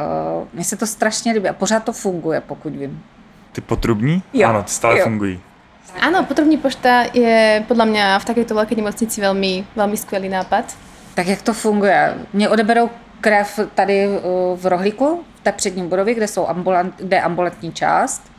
[0.53, 3.03] Mně se to strašně líbí a pořád to funguje, pokud vím.
[3.59, 4.23] Ty potrubní?
[4.33, 5.03] Jo, Ano, ty stále jo.
[5.03, 5.39] fungují.
[5.99, 10.71] Áno, potrební pošta je podľa mňa v takejto veľkej nemocnici veľmi, veľmi skvelý nápad.
[11.15, 12.15] Tak jak to funguje?
[12.33, 12.89] Mě odeberou
[13.21, 14.13] krev tady uh,
[14.55, 18.31] v rohlíku, v té přední budově, kde, jsou ambulant, kde je ambulantní část,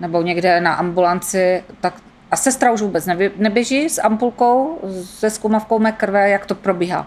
[0.00, 1.94] nebo někde na ambulanci, tak
[2.30, 7.06] a sestra už vůbec neběží s ampulkou, se zkumavkou mé krve, jak to probíhá.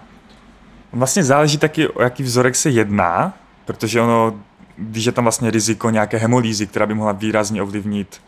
[0.93, 3.33] Vlastně záleží taky, o jaký vzorek se jedná,
[3.65, 4.39] protože ono,
[4.77, 8.21] když je tam vlastně riziko nějaké hemolýzy, která by mohla výrazně ovlivnit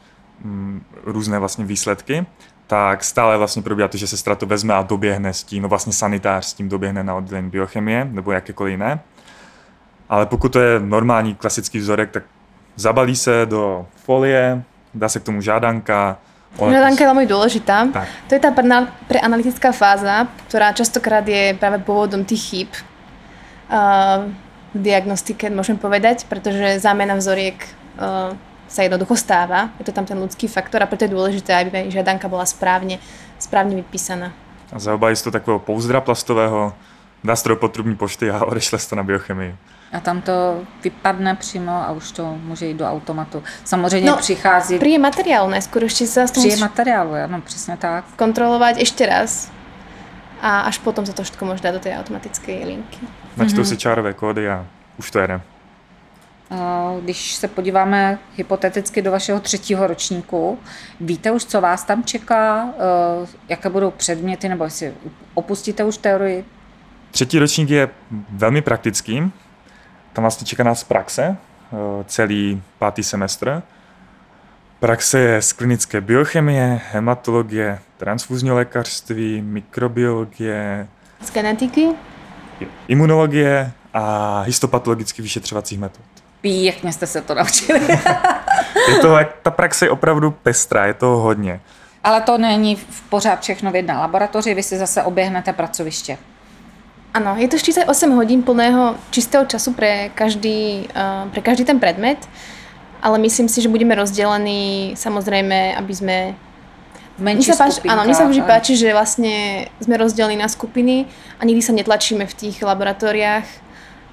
[0.43, 2.25] mm, různé vlastně výsledky,
[2.67, 5.93] tak stále vlastně probíhá to, že sestra to vezme a doběhne s tím, no vlastně
[5.93, 8.99] sanitář s tím doběhne na oddělení biochemie nebo jakékoliv jiné.
[10.09, 12.23] Ale pokud to je normální klasický vzorek, tak
[12.75, 16.17] zabalí se do folie, dá se k tomu žádanka.
[16.57, 17.93] Žadanka je veľmi dôležitá.
[17.93, 18.09] Tak.
[18.25, 22.69] To je tá prena- preanalytická fáza, ktorá častokrát je práve pôvodom tých chýb
[23.69, 27.57] uh, v diagnostike, môžem povedať, pretože zámena vzoriek
[27.97, 28.37] uh,
[28.69, 29.73] sa jednoducho stáva.
[29.81, 33.01] Je to tam ten ľudský faktor a preto je dôležité, aby žiadanka bola správne,
[33.41, 34.29] správne vypísaná.
[34.69, 36.73] A zaobalí se to takového pouzdra plastového,
[37.23, 39.55] dá se do potrubní pošty a odešle se to na biochemii.
[39.91, 43.43] A tam to vypadne přímo a už to může jít do automatu.
[43.65, 48.05] Samozřejmě No, přichází materiálu najskôr ešte sa z toho příjem materiálu, ano, přesně tak.
[48.15, 49.49] kontrolovať ešte raz
[50.41, 52.99] a až potom sa to všetko môže dať do tej automatickej linky.
[53.37, 54.65] Načtou si čárové kódy a
[54.97, 55.41] už to jede.
[56.51, 60.59] Eh, Když se podíváme hypoteticky do vašeho třetího ročníku,
[61.01, 64.93] víte už, co vás tam čeká, eh, jaké budou předměty, nebo jestli
[65.33, 66.45] opustíte už teorii?
[67.11, 67.89] Třetí ročník je
[68.29, 69.31] velmi praktický.
[70.13, 71.37] Tam vlastně čeká nás praxe,
[71.73, 73.61] eh, celý pátý semestr.
[74.79, 80.87] Praxe je z klinické biochemie, hematologie, transfuzní lékařství, mikrobiologie,
[81.21, 81.87] Z genetiky
[82.87, 86.05] imunologie a histopatologických vyšetřovacích metod.
[86.41, 87.79] Pěkně jste se to naučili.
[88.89, 91.59] Je to, jak- ta praxe je opravdu pestrá, je toho hodně.
[92.03, 96.17] Ale to není v pořád všechno v jedné laboratoři, vy si zase oběhnete pracoviště.
[97.13, 102.29] Áno, je to 48 hodín plného čistého času pre každý, uh, pre každý ten predmet,
[103.01, 105.93] ale myslím si, že budeme rozdelení samozrejme, aby
[107.19, 110.47] Mne Menší sa, páči, áno, mne sa vždy skupinka, páči, že vlastne sme rozdelení na
[110.47, 111.03] skupiny
[111.35, 113.47] a nikdy sa netlačíme v tých laboratóriách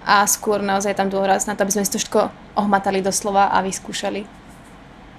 [0.07, 3.63] a skôr naozaj tam dôraz na to, aby sme si to všetko ohmatali doslova a
[3.63, 4.27] vyskúšali.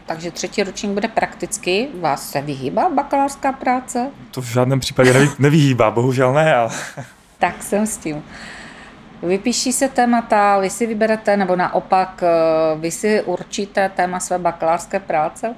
[0.06, 1.88] Takže třetí ročník bude prakticky.
[2.00, 4.08] Vás se vyhýbá bakalářská práce?
[4.32, 6.70] To v žádném případě nevy, nevyhýbá, bohužel ne, ale
[7.40, 8.24] Tak jsem s tím.
[9.24, 15.00] Vypíší se témata, vy si vyberete, nebo naopak eh, vy si určíte téma své bakalářské
[15.00, 15.56] práce?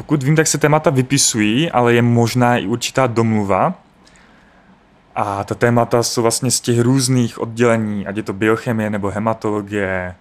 [0.00, 3.74] Pokud vím, tak se témata vypisují, ale je možná i určitá domluva.
[5.14, 10.14] A ta témata jsou vlastně z těch různých oddělení, ať je to biochemie nebo hematologie,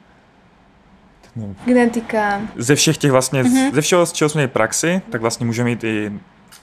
[1.65, 3.73] Genetika, ze všech těch vlastně, mm-hmm.
[3.73, 6.11] ze všeho, z čeho jsme měli praxi, tak vlastně můžeme mít i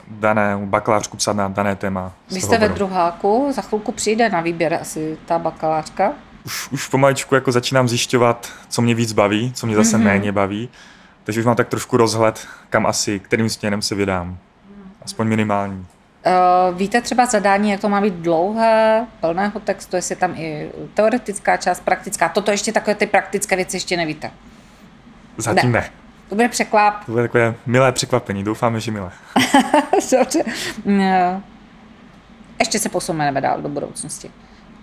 [0.07, 2.13] dané bakalářku psát na dané téma.
[2.31, 6.11] Vy jste ve druháku, za chvilku přijde na výběr asi ta bakalářka.
[6.45, 10.03] už, už pomaličku jako začínám zjišťovat, co mě víc baví, co mě zase mm-hmm.
[10.03, 10.69] méně baví.
[11.27, 14.37] Takže už mám tak trošku rozhled, kam asi, kterým směrem se vydám.
[15.01, 15.79] Aspoň minimální.
[15.79, 20.71] Uh, víte třeba zadání, jak to má být dlouhé, plného textu, jestli je tam i
[20.93, 22.29] teoretická část, praktická.
[22.29, 24.31] Toto ještě takové ty praktické věci ještě nevíte.
[25.37, 25.79] Zatím ne.
[25.79, 25.89] ne.
[26.29, 27.05] To bude překvap.
[27.05, 29.11] To bude takové milé překvapení, doufáme, že milé.
[30.11, 30.43] Dobře.
[30.85, 31.43] No.
[32.59, 34.31] Ještě se posuneme dál do budoucnosti.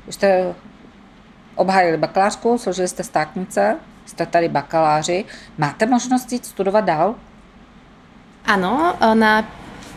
[0.06, 0.54] Už jste
[1.54, 5.24] obhájili bakalářku, složili jste státnice, jste tady bakaláři.
[5.58, 7.14] Máte možnost jít studovat dál?
[8.44, 9.44] Ano, na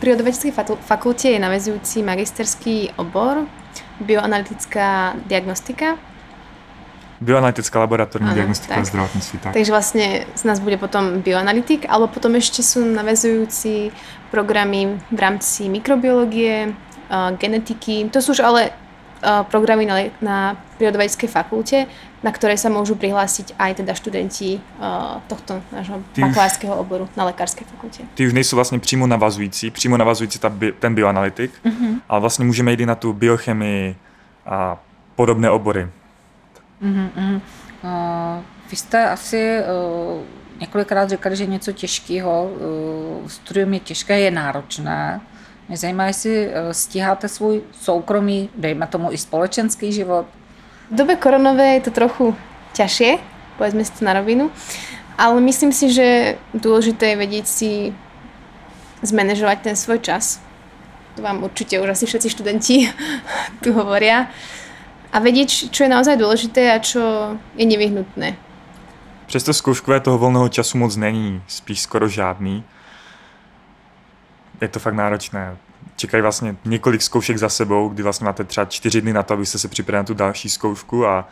[0.00, 3.44] prírodovedeckej fakulte je navezujúci magisterský obor
[4.00, 5.98] bioanalytická diagnostika.
[7.20, 8.86] Bioanalytická laboratorní diagnostika tak.
[8.86, 9.38] zdravotnictví.
[9.38, 9.52] Tak.
[9.52, 10.06] Takže vlastne
[10.38, 13.90] z nás bude potom bioanalytik, alebo potom ešte sú navezujúci
[14.30, 16.72] programy v rámci mikrobiológie,
[17.36, 18.06] genetiky.
[18.14, 18.70] To sú už ale
[19.50, 20.36] programy na, na
[20.78, 21.90] prírodovedeckej fakulte,
[22.22, 24.58] na ktoré sa môžu prihlásiť aj teda študenti
[25.30, 28.02] tohto nášho bakalářského oboru na lékařské fakultě.
[28.14, 32.00] Ty už nejsou vlastně přímo navazující, přímo navazující ta, ten bioanalytik, mm-hmm.
[32.08, 33.96] ale vlastně můžeme jít i na tu biochemii
[34.46, 34.76] a
[35.16, 35.88] podobné obory.
[36.82, 37.40] Mm-hmm.
[37.84, 40.22] Uh, vy jste asi uh,
[40.60, 42.50] několikrát říkali, že něco těžkého,
[43.20, 45.20] uh, studium je těžké, je náročné.
[45.68, 50.26] Mě zajímá, jestli eh, stíháte svůj soukromý, dejme tomu i společenský život.
[50.90, 52.36] V době koronové je to trochu
[52.72, 53.18] ťažšie,
[53.58, 54.50] povedzme si to na rovinu,
[55.18, 57.94] ale myslím si, že důležité je vědět si
[59.02, 60.40] zmanéžovat ten svůj čas.
[61.14, 62.92] To vám určitě už asi všetci študenti
[63.62, 64.26] tu hovoria.
[65.12, 67.00] A vědět, čo je naozaj důležité a čo
[67.56, 68.36] je nevyhnutné.
[69.26, 72.64] Přesto zkouškové toho volného času moc není, spíš skoro žádný
[74.60, 75.56] je to fakt náročné.
[75.98, 79.58] Čekají vlastně několik zkoušek za sebou, kdy vlastně máte třeba čtyři dny na to, abyste
[79.58, 81.28] se připravili na tu další zkoušku a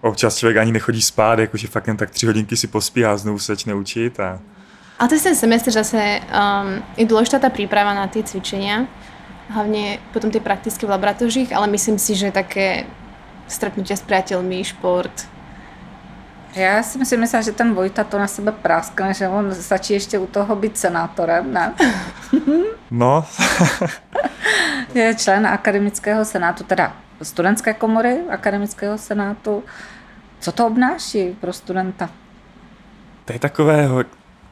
[0.00, 3.38] občas člověk ani nechodí spát, jakože fakt jen tak tři hodinky si pospí a znovu
[3.38, 4.20] se začne učit.
[4.20, 4.40] A...
[4.98, 8.86] a je ten semestr zase um, je důležitá ta příprava na ty cvičenia,
[9.48, 12.84] hlavně potom ty praktické v laboratořích, ale myslím si, že také
[13.48, 15.31] stretnutia s priateľmi, šport,
[16.54, 20.26] já si myslím, že ten Vojta to na sebe práskne, že on stačí ještě u
[20.26, 21.74] toho být senátorem, ne?
[22.90, 23.24] No.
[24.94, 29.64] je člen akademického senátu, teda studentské komory akademického senátu.
[30.40, 32.10] Co to obnáší pro studenta?
[33.24, 33.88] To je takové,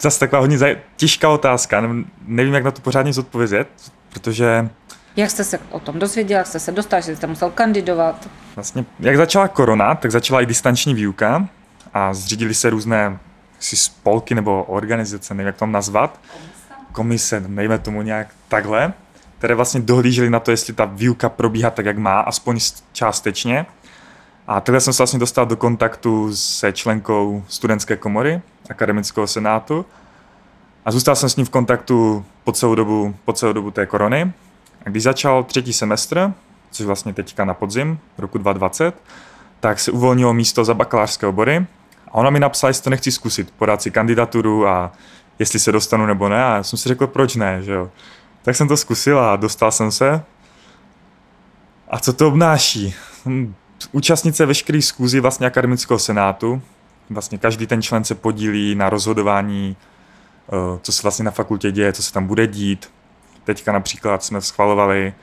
[0.00, 1.82] zase taková hodně zaj- těžká otázka.
[2.26, 3.68] Nevím, jak na to pořádně zodpovědět,
[4.12, 4.68] protože...
[5.16, 8.28] Jak jste se o tom dozvěděl, jak jste se dostal, že jste musel kandidovat?
[8.56, 11.48] Vlastně, jak začala korona, tak začala i distanční výuka
[11.94, 13.18] a zřídili se různé
[13.58, 16.20] si spolky nebo organizace, nevím jak to nazvat,
[16.92, 18.92] komise, nejme tomu nějak takhle,
[19.38, 22.58] které vlastně dohlížely na to, jestli ta výuka probíhá tak, jak má, aspoň
[22.92, 23.66] částečně.
[24.46, 29.86] A takhle jsem se vlastně dostal do kontaktu se členkou studentské komory, akademického senátu
[30.84, 34.32] a zůstal jsem s ním v kontaktu po celou dobu, po celou dobu té korony.
[34.86, 36.32] A když začal třetí semestr,
[36.70, 39.02] což vlastně teďka na podzim roku 2020,
[39.60, 41.66] tak se uvolnilo místo za bakalářské obory
[42.12, 44.92] a ona mi napsala, jestli to nechci zkusit, podat si kandidaturu a
[45.38, 46.44] jestli se dostanu nebo ne.
[46.44, 47.90] A já jsem si řekl, proč ne, že jo.
[48.42, 50.22] Tak jsem to zkusil a dostal jsem se.
[51.90, 52.94] A co to obnáší?
[53.26, 53.54] Hm,
[53.92, 56.62] účastnit se veškerých zkůzí vlastně akademického senátu.
[57.10, 59.76] Vlastně každý ten člen se podílí na rozhodování,
[60.48, 62.90] eh, co se vlastně na fakultě děje, co se tam bude dít.
[63.44, 65.14] Teďka například jsme schvalovali,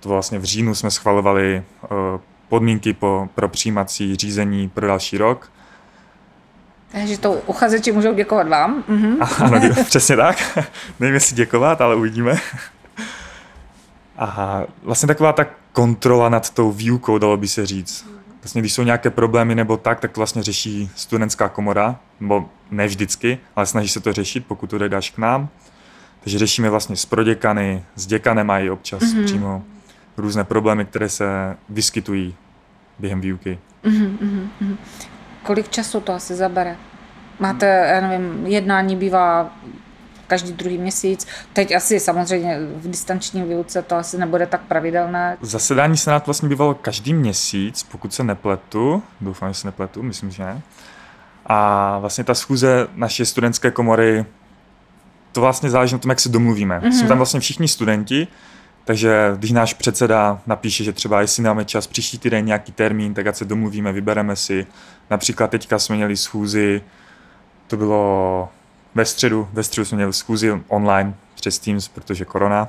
[0.00, 1.88] to vlastně v říjnu jsme schvalovali eh,
[2.48, 5.52] podmínky po, pro přijímací řízení pro další rok.
[6.92, 8.84] Takže to uchazeči můžou děkovat vám.
[8.88, 9.16] Mhm.
[9.38, 10.58] Ano, přesně tak.
[11.00, 12.36] Nevím, jestli děkovat, ale uvidíme.
[14.18, 18.06] A vlastně taková ta kontrola nad tou výukou, dalo by se říct.
[18.42, 22.86] Vlastně, když jsou nějaké problémy nebo tak, tak to vlastně řeší studentská komora, nebo ne
[22.86, 25.48] vždycky, ale snaží se to řešit, pokud to dáš k nám.
[26.20, 29.24] Takže řešíme vlastně s proděkany, s děkanem mají občas mm-hmm.
[29.24, 29.64] přímo
[30.16, 32.34] různé problémy, které se vyskytují
[32.98, 33.58] během výuky.
[33.84, 34.76] Mm-hmm, mm-hmm.
[35.42, 36.76] Kolik času to asi zabere?
[37.38, 39.52] Máte, já nevím, jednání bývá
[40.26, 41.26] každý druhý měsíc.
[41.52, 45.36] Teď asi samozřejmě v distanční výuce to asi nebude tak pravidelné.
[45.40, 49.02] Zasedání Senát vlastně bývalo každý měsíc, pokud se nepletu.
[49.20, 50.62] Doufám, že se nepletu, myslím, že ne.
[51.46, 54.24] A vlastně ta schůze naší studentské komory,
[55.32, 56.78] to vlastně záleží na tom, jak se domluvíme.
[56.78, 57.00] Mm-hmm.
[57.00, 58.28] Jsou tam vlastně všichni studenti,
[58.84, 63.26] takže když náš předseda napíše, že třeba jestli máme čas příští týden nějaký termín, tak
[63.26, 64.66] ať se domluvíme, vybereme si.
[65.10, 66.82] Například teďka jsme měli schůzi,
[67.66, 68.48] to bylo
[68.94, 72.68] ve středu, ve středu jsme měli schůzi online přes Teams, protože korona.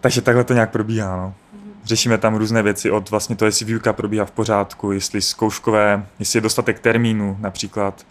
[0.00, 1.16] Takže takhle to nějak probíhá.
[1.16, 1.34] No.
[1.84, 6.36] Řešíme tam různé věci od vlastně to, jestli výuka probíhá v pořádku, jestli zkouškové, jestli
[6.36, 8.06] je dostatek termínů například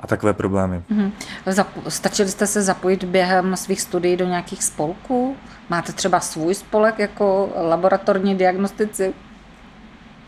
[0.00, 0.82] a takové problémy.
[0.88, 1.12] Mhm.
[1.46, 5.36] Zap- stačili jste se zapojit během svých studií do nějakých spolků?
[5.68, 9.14] Máte třeba svůj spolek jako laboratorní diagnostici?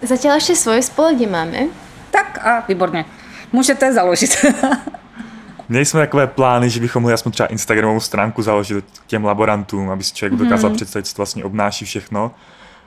[0.01, 1.69] Zatiaľ ešte svoj spolek nemáme.
[2.11, 3.05] Tak a výborně.
[3.53, 4.45] Můžete založit.
[5.69, 9.91] Měli jsme takové plány, že bychom mohli aspoň třeba Instagramovou stránku založit k těm laborantům,
[9.91, 12.31] aby si člověk dokázal představit, co to vlastně obnáší všechno.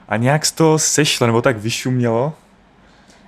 [0.08, 2.32] A nějak z toho sešlo, nebo tak vyšumělo.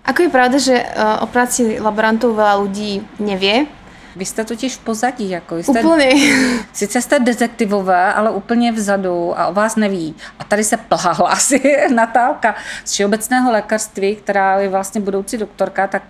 [0.07, 3.67] Ako je pravda, že uh, o práci laborantov veľa ľudí nevie.
[4.17, 6.11] Vy jste totiž v pozadí, jako jste, Úplne.
[6.73, 10.15] sice jste detektivové, ale úplně vzadu a o vás neví.
[10.39, 11.63] A tady se plhá hlásí
[11.95, 16.03] Natálka z všeobecného lékařství, která je vlastně budoucí doktorka, tak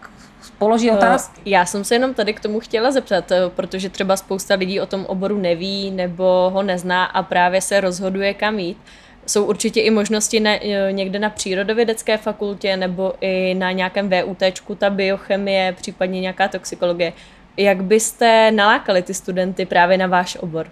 [0.59, 1.35] položí otázku.
[1.39, 4.81] Eh, Já jsem se jenom tady k tomu chtěla zeptat, eh, protože třeba spousta lidí
[4.81, 8.79] o tom oboru neví nebo ho nezná a právě se rozhoduje kam jít.
[9.27, 14.43] Jsou určitě i možnosti na, eh, někde na přírodovědecké fakultě nebo i na nějakém VUT,
[14.79, 17.13] ta biochemie, případně nějaká toxikologie.
[17.57, 20.67] Jak byste nalákali ty studenty právě na váš obor?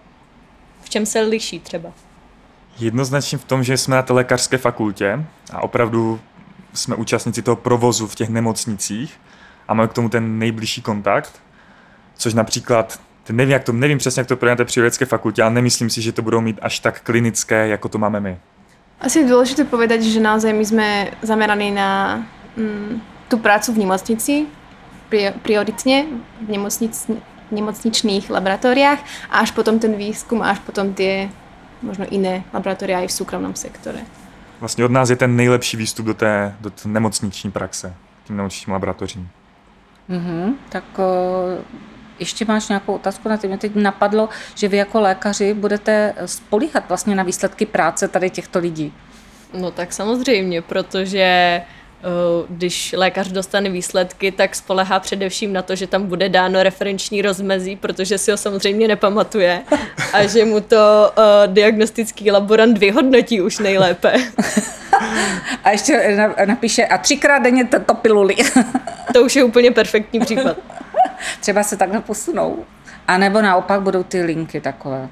[0.82, 1.92] V čem se liší třeba?
[2.78, 6.20] Jednoznačně v tom, že jsme na té lékařské fakultě a opravdu
[6.74, 9.20] jsme účastníci toho provozu v těch nemocnicích
[9.68, 11.42] a máme k tomu ten nejbližší kontakt,
[12.16, 15.42] což například, teď nevím, jak to, nevím přesně, jak to probíhá na té přírodovědecké fakultě,
[15.42, 18.38] ale nemyslím si, že to budou mít až tak klinické, jako to máme my.
[19.00, 20.88] Asi je dôležité povedať, že naozaj my sme
[21.20, 22.22] zameraní na
[22.56, 24.46] mm, tú prácu v nemocnici,
[25.10, 26.06] pri, prioritne
[26.40, 26.94] v, nemocnic,
[27.50, 31.28] v nemocničných laboratóriách a až potom ten výskum a až potom tie
[31.82, 34.00] možno iné laboratória aj v súkromnom sektore.
[34.60, 38.72] Vlastně od nás je ten nejlepší výstup do té, do té nemocniční praxe, tím nemocničním
[38.72, 39.28] laboratořím.
[40.08, 41.04] Mhm, tak o,
[42.18, 43.48] ještě máš nějakou otázku na ty?
[43.48, 48.59] Mě teď napadlo, že vy jako lékaři budete spolíhat vlastně na výsledky práce tady těchto
[48.59, 48.92] lidí.
[49.55, 51.64] No tak samozřejmě, protože eh,
[52.48, 57.77] když lékař dostane výsledky, tak spolehá především na to, že tam bude dáno referenční rozmezí,
[57.77, 59.62] protože si ho samozřejmě nepamatuje
[60.12, 64.14] a že mu to uh, diagnostický laborant vyhodnotí už nejlépe.
[65.64, 68.37] A ještě na- napíše a třikrát denně to piluli.
[69.12, 70.57] To už je úplně perfektní případ.
[71.40, 72.64] Třeba se takhle posunou.
[73.08, 75.08] A nebo naopak budou ty linky takové.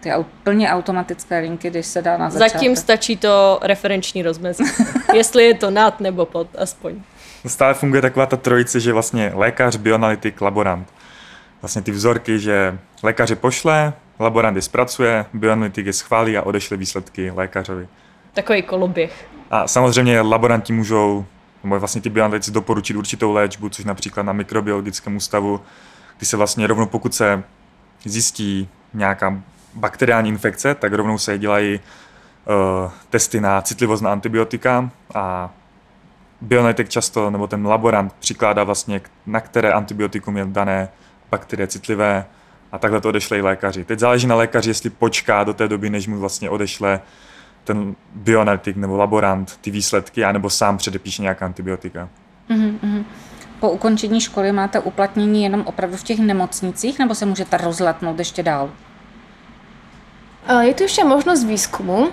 [0.00, 0.10] Ty
[0.42, 2.52] plně automatické linky, když se dá na začátek.
[2.52, 4.64] Zatím stačí to referenční rozmezí.
[5.14, 6.94] Jestli je to nad nebo pod, aspoň.
[7.46, 10.92] Stále funguje taková ta trojice, že vlastně lékař, bioanalytik, laborant.
[11.62, 16.76] Vlastně ty vzorky, že lékař je pošle, laborant je zpracuje, bioanalytik je schválí a odešle
[16.76, 17.88] výsledky lékařovi.
[18.34, 19.28] Takový koloběh.
[19.50, 21.26] A samozřejmě laboranti můžou,
[21.64, 25.60] nebo vlastně ty bioanalytici doporučit určitou léčbu, což například na mikrobiologickém ústavu,
[26.16, 27.42] kdy se vlastně rovnou pokud se
[28.04, 29.42] zjistí nějaká
[29.74, 35.50] bakteriální infekce, tak rovnou se dělají uh, testy na citlivost na antibiotika a
[36.40, 40.88] bioanalytik často, nebo ten laborant přikládá vlastně, na které antibiotikum je dané
[41.30, 42.24] bakterie citlivé
[42.72, 43.84] a takhle to odešle i lékaři.
[43.84, 47.00] Teď záleží na lékaři, jestli počká do té doby, než mu vlastně odešle
[47.68, 52.08] ten bioanalytik nebo laborant ty výsledky, anebo sám předepíše nějaká antibiotika.
[52.48, 53.04] Mhm, mhm.
[53.60, 58.42] Po ukončení školy máte uplatnění jenom opravdu v těch nemocnicích, nebo se můžete rozletnout ještě
[58.42, 58.70] dál?
[60.48, 62.08] Je tu ešte možnosť výskumu,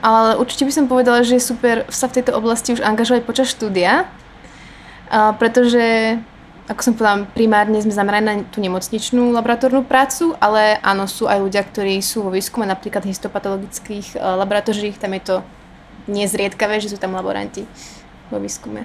[0.00, 3.52] ale určite by som povedala, že je super sa v tejto oblasti už angažovať počas
[3.52, 4.08] štúdia,
[5.12, 6.16] a pretože,
[6.66, 11.38] ako som povedala, primárne sme zameraní na tú nemocničnú laboratórnu prácu, ale áno, sú aj
[11.38, 15.36] ľudia, ktorí sú vo výskume, napríklad histopatologických e, laboratóriích, tam je to
[16.10, 17.66] nezriedkavé, že sú tam laboranti
[18.30, 18.82] vo výskume.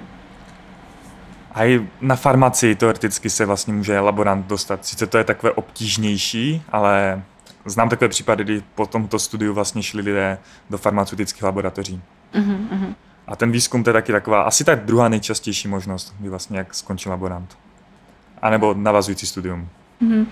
[1.52, 4.86] A i na farmaci teoreticky se vlastně může laborant dostat.
[4.86, 7.22] Sice to je takové obtížnější, ale
[7.64, 10.38] znám takové případy, kdy po tomto studiu vlastně šli lidé
[10.70, 12.02] do farmaceutických laboratoří.
[12.34, 12.94] Mhm, mhm.
[13.26, 16.74] A ten výzkum to je taky taková, asi tak druhá nejčastější možnost, kdy vlastně jak
[16.74, 17.56] skončí laborant.
[18.42, 19.68] A nebo navazující studium.
[20.00, 20.26] Mhm.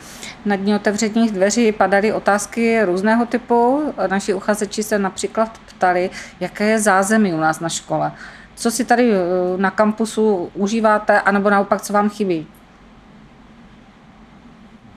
[0.44, 3.83] Na dní otevřených dveří padaly otázky různého typu.
[4.11, 8.12] Naši uchazeči se například ptali, jaké je zázemí u nás na škole.
[8.55, 9.16] Co si tady eh,
[9.57, 12.46] na kampusu užíváte, anebo naopak, co vám chybí?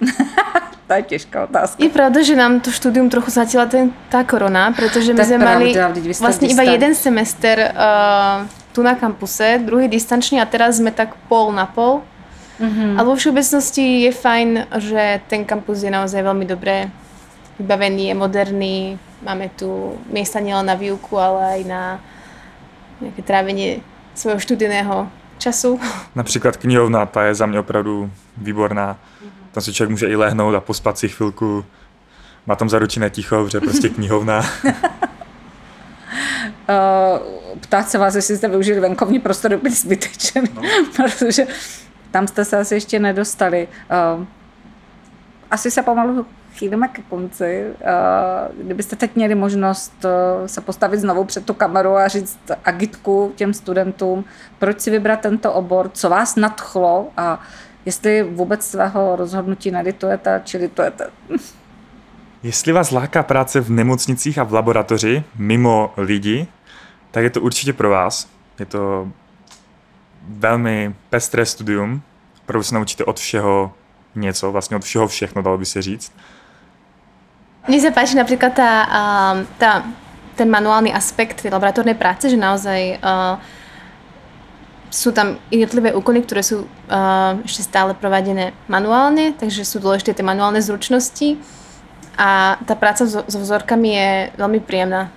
[0.87, 1.83] to je těžká otázka.
[1.83, 5.31] Je pravda, že nám to štúdium trochu zatiaľa ten, tá korona, pretože my To je
[5.31, 9.87] sme mali pravda, vždyť vy ste vlastne iba jeden semester uh, tu na kampuse, druhý
[9.87, 12.03] distančný a teraz sme tak pol na pol.
[12.59, 12.99] Mhm.
[12.99, 16.89] Ale vo všeobecnosti je fajn, že ten kampus je naozaj veľmi dobre
[17.59, 18.77] vybavený, je moderný,
[19.21, 21.81] máme tu miesta nielen na výuku, ale aj na
[23.01, 23.81] nejaké trávenie
[24.15, 25.79] svojho študijného času.
[26.15, 28.97] Například knihovna, ta je za mě opravdu výborná.
[29.51, 31.65] Tam si člověk může i lehnout a pospat si chvilku.
[32.45, 34.39] Má tam zaručené ticho, protože prostě knihovna.
[34.39, 34.73] uh,
[37.59, 40.61] ptát se vás, jestli jste využili venkovní prostor úplně zbytečně, no.
[40.95, 41.47] protože
[42.13, 43.67] tam jste se asi ještě nedostali.
[44.17, 44.25] Uh,
[45.51, 47.65] asi se pomalu chýlíme ke konci.
[47.65, 53.33] Uh, kdybyste teď měli možnost uh, se postavit znovu před tu kameru a říct agitku
[53.35, 54.25] těm studentům,
[54.59, 57.41] proč si vybrat tento obor, co vás nadchlo a
[57.85, 61.09] jestli vůbec svého rozhodnutí neditujete, či litujete.
[62.43, 66.47] Jestli vás láká práce v nemocnicích a v laboratoři mimo lidi,
[67.11, 68.29] tak je to určitě pro vás.
[68.59, 69.07] Je to
[70.27, 72.01] velmi pestré studium,
[72.43, 73.73] opravdu se naučíte od všeho
[74.15, 76.11] něco, vlastně od všeho všechno, dalo by se říct.
[77.63, 79.87] Mne sa páči napríklad tá, uh, tá,
[80.35, 83.39] ten manuálny aspekt tej laboratórnej práce, že naozaj uh,
[84.91, 90.27] sú tam jednotlivé úkony, ktoré sú uh, ešte stále provadené manuálne, takže sú dôležité tie
[90.27, 91.39] manuálne zručnosti
[92.19, 95.07] a tá práca so, vzorkami je veľmi príjemná.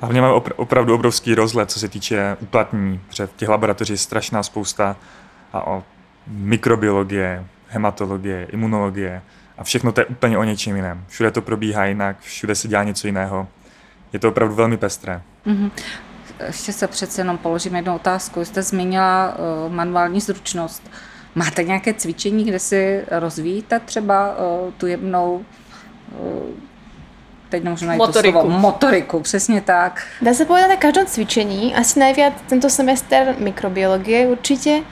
[0.00, 3.96] Hlavně máme opr- opravdu obrovský rozhled, co se týče uplatnění, protože v těch laboratoří je
[3.96, 4.96] strašná spousta
[5.52, 5.84] a o
[6.26, 9.22] mikrobiologie, hematologie, imunologie
[9.58, 11.04] a všechno to je úplně o něčem jiném.
[11.08, 13.48] Všude to probíhá jinak, všude se dělá něco jiného.
[14.12, 15.22] Je to opravdu velmi pestré.
[15.46, 15.70] Mm-hmm.
[16.46, 18.44] Ještě se přece jenom položím jednu otázku.
[18.44, 19.34] Jste zmínila
[19.66, 20.90] uh, manuální zručnost.
[21.34, 25.44] Máte nějaké cvičení, kde si rozvíjíte třeba uh, tu jednou
[26.18, 26.40] uh,
[27.50, 28.38] teď nemůžu najít motoriku.
[28.38, 30.06] to slovo, motoriku, přesně tak.
[30.22, 34.86] Dá sa povedať na každom cvičení, asi najviac tento semester mikrobiologie určite.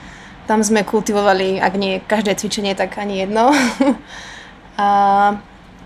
[0.45, 3.53] Tam sme kultivovali, ak nie každé cvičenie, tak ani jedno.
[4.77, 4.87] a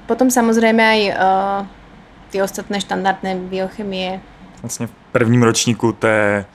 [0.07, 1.59] potom samozrejme aj uh,
[2.31, 4.19] ty ostatné štandardné biochemie.
[4.61, 6.45] Vlastně v prvním ročníku to je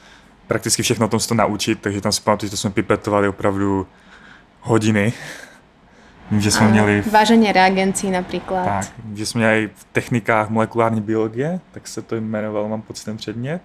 [0.47, 3.29] prakticky všechno o tom se to naučit, takže tam si pamatuju, že to jsme pipetovali
[3.29, 3.87] opravdu
[4.61, 5.13] hodiny.
[6.31, 8.65] Vím, že jsme Áno, měli Váženie reagencí napríklad.
[8.65, 13.17] Tak, že jsme měli v technikách molekulární biologie, tak se to jmenovalo, mám pocit ten
[13.17, 13.63] předmět.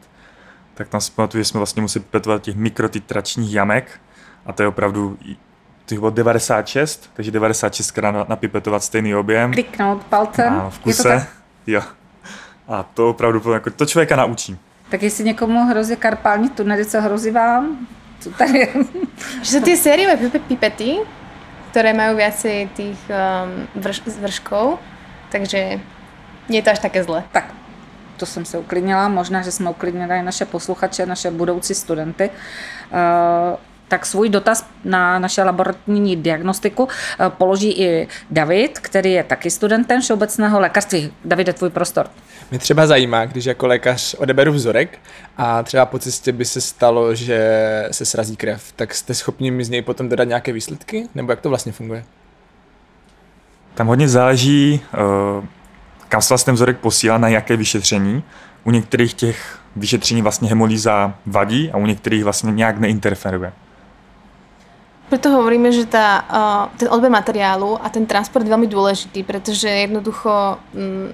[0.73, 3.99] Tak tam si pamatuju, že jsme vlastně museli pipetovat těch mikrotitračních jamek
[4.45, 5.17] a to je opravdu,
[5.85, 9.53] to bylo 96, takže 96 krát napipetovat stejný objem.
[9.53, 10.53] Kliknout palcem.
[10.53, 11.27] A v Je to kuse, tak?
[11.67, 11.81] jo.
[12.67, 14.57] A to opravdu, bylo jako, to člověka naučí.
[14.89, 17.87] Tak jestli někomu hrozí karpální tunely, co hrozí vám?
[18.19, 18.67] Co tady je?
[19.41, 20.97] Že tie sériové pipe- pipety,
[21.73, 24.77] ktoré majú viacej tých um, vrš- vrškov,
[25.33, 25.81] takže
[26.45, 27.25] nie je to až také zle.
[27.33, 27.49] Tak,
[28.17, 29.09] to jsem se uklidnila.
[29.09, 32.29] Možná, že jsme uklidnili i naše posluchače, naše budoucí studenty.
[32.93, 33.57] Uh,
[33.87, 40.01] tak svůj dotaz na naše laboratorní diagnostiku eh, položí i David, který je taky studentem
[40.01, 41.13] všeobecného lékařství.
[41.25, 42.09] Davide, tvůj prostor.
[42.51, 44.99] Mě třeba zajímá, když jako lékař odeberu vzorek
[45.37, 47.39] a třeba po cestě by se stalo, že
[47.91, 51.07] se srazí krev, tak jste schopni mi z něj potom dodat nějaké výsledky?
[51.15, 52.03] Nebo jak to vlastně funguje?
[53.73, 55.47] Tam hodně záleží, eh,
[56.09, 58.23] kam se vlastně ten vzorek posílá, na jaké vyšetření.
[58.63, 63.53] U některých těch vyšetření vlastně hemolýza vadí a u některých vlastně nějak neinterferuje.
[65.09, 69.69] Preto hovoríme, že tá, uh, ten odber materiálu a ten transport je veľmi dôležitý, pretože
[69.69, 71.13] jednoducho, mm,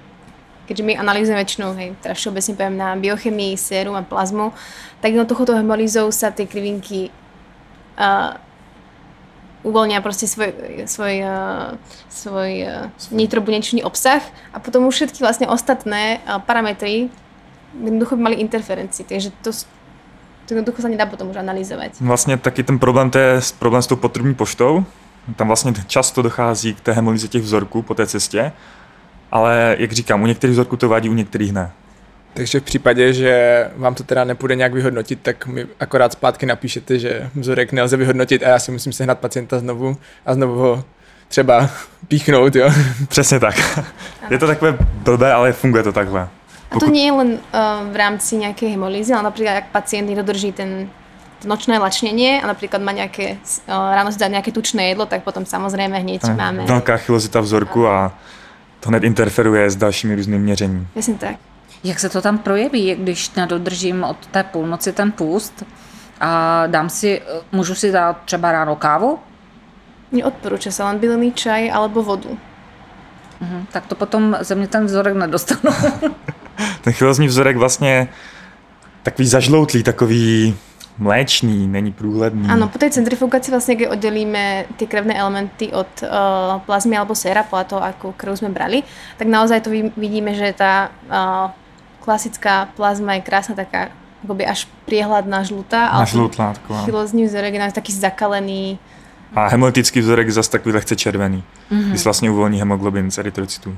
[0.70, 4.54] keďže my analýzujeme väčšinou, hej, teraz všeobecne poviem na biochemii, sérum a plazmu,
[5.02, 7.10] tak jednoducho tou hemolýzou sa tie krivinky
[7.98, 8.38] uh,
[9.66, 10.54] uvoľnia proste svoj,
[10.86, 11.74] svoj, uh,
[12.14, 12.72] svoj uh,
[13.10, 14.22] nitrobunečný obsah
[14.54, 17.10] a potom už všetky vlastne ostatné uh, parametry
[17.74, 19.50] jednoducho by mali interferencii, takže to,
[20.46, 22.02] to jednoducho sa nedá potom už analyzovať.
[22.02, 24.86] Vlastně taky ten problém, to je problém s tou potrubní poštou.
[25.36, 28.52] Tam vlastně často dochází k té hemolýze těch vzorků po té cestě,
[29.32, 31.72] ale jak říkám, u některých vzorků to vadí, u některých ne.
[32.34, 37.00] Takže v případě, že vám to teda nepůjde nějak vyhodnotit, tak mi akorát zpátky napíšete,
[37.00, 40.84] že vzorek nelze vyhodnotit a já si musím sehnat pacienta znovu a znovu ho
[41.28, 41.70] třeba
[42.08, 42.72] píchnout, jo.
[43.08, 43.82] Přesně tak.
[44.30, 46.28] Je to takové blbé, ale funguje to takhle.
[46.72, 50.54] A to nie je len uh, v rámci nejakej hemolýzy, ale napríklad ak pacient nedodrží
[50.54, 50.86] ten
[51.42, 55.50] nočné lačnenie a napríklad má nejaké, uh, ráno si dá nejaké tučné jedlo, tak potom
[55.50, 56.70] samozrejme hneď máme.
[56.70, 58.14] Velká chylozita vzorku a
[58.80, 60.88] to hned interferuje s dalšími různými měřením.
[60.94, 61.36] Presne tak.
[61.84, 65.64] Jak se to tam projeví, když nedodržím od té půlnoci ten půst
[66.20, 67.22] a dám si,
[67.52, 69.20] můžu si dát třeba ráno kávu?
[70.10, 72.34] Neodporúča sa len bylinný čaj alebo vodu.
[73.42, 75.76] Mhm, tak to potom ze mě ten vzorek nedostanu.
[76.82, 78.08] Ten chylozní vzorek vlastně
[79.04, 80.58] takový zažloutlý, takový
[81.00, 82.46] mléčný, není průhledný.
[82.52, 87.48] Áno, po tej centrifugácii vlastne, keď oddelíme tie krevné elementy od uh, plazmy alebo séra,
[87.48, 88.84] podľa toho, akú krv sme brali,
[89.16, 91.56] tak naozaj to vid- vidíme, že tá uh,
[92.04, 93.90] klasická plazma je krásna taká
[94.20, 96.84] akoby až priehľadná žlutá, Nažloutlá taková.
[96.84, 98.76] chylózní vzorek je taký zakalený,
[99.36, 101.90] A hemolytický vzorek je zase takový lehce červený, mm-hmm.
[101.90, 103.78] když vlastně uvolní hemoglobin z erytrocytů.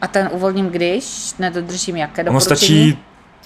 [0.00, 1.34] A ten uvolním když?
[1.38, 2.58] Nedodržím jaké Ono doporučení?
[2.58, 2.98] stačí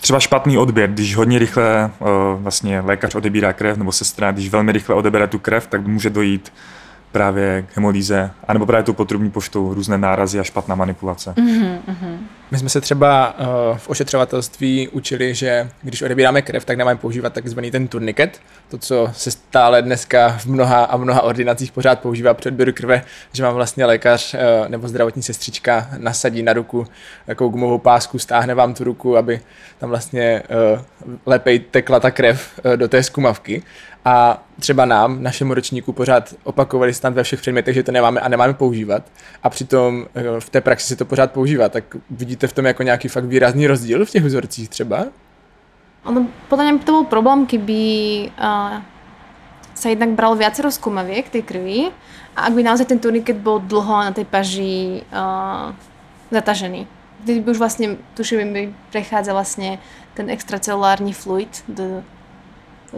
[0.07, 2.09] třeba špatný odběr, když hodně rychle uh,
[2.43, 6.53] vlastně lékař odebírá krev, nebo sestra, když velmi rychle odebere tu krev, tak může dojít
[7.17, 11.35] právě k hemolýze, anebo právě tu potrubní poštou, různé nárazy a špatná manipulace.
[11.37, 12.27] Mhm, mhm.
[12.51, 17.33] My jsme se třeba uh, v ošetřovatelství učili, že když odebíráme krev, tak nemáme používat
[17.33, 22.35] takzvaný ten turniket, to, co se stále dneska v mnoha a mnoha ordinacích pořád používá
[22.35, 23.03] před odběru krve,
[23.33, 26.87] že vám vlastně lékař uh, nebo zdravotní sestřička nasadí na ruku
[27.27, 29.41] takovou gumovou pásku, stáhne vám tu ruku, aby
[29.79, 30.43] tam vlastně
[30.75, 30.81] uh,
[31.27, 33.63] lepej tekla ta krev uh, do té zkumavky.
[34.07, 38.29] A třeba nám, našemu ročníku, pořád opakovali snad ve všech předmětech, že to nemáme a
[38.29, 39.03] nemáme používat.
[39.43, 41.69] A přitom eh, v té praxi se to pořád používá.
[41.69, 45.05] Tak vidíte v tom jako nějaký fakt výrazný rozdíl v těch vzorcích třeba?
[46.07, 47.83] Ono, podľa mňa by to bol problém, keby
[48.39, 48.79] uh,
[49.75, 51.91] sa jednak bralo viacero skúmaviek tej krvi
[52.39, 55.75] a ak by naozaj ten turniket bol dlho na tej paži uh,
[56.31, 56.87] zatažený.
[57.27, 58.63] Vtedy by už vlastne, tuším, by
[58.95, 59.83] prechádza vlastne
[60.15, 62.07] ten extracelulárny fluid do,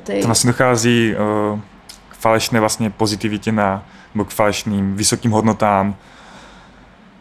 [0.01, 0.20] tej...
[0.20, 1.61] Tam vlastně dochází uh,
[2.09, 5.97] k falešné vlastně pozitivitě na, nebo k falešným vysokým hodnotám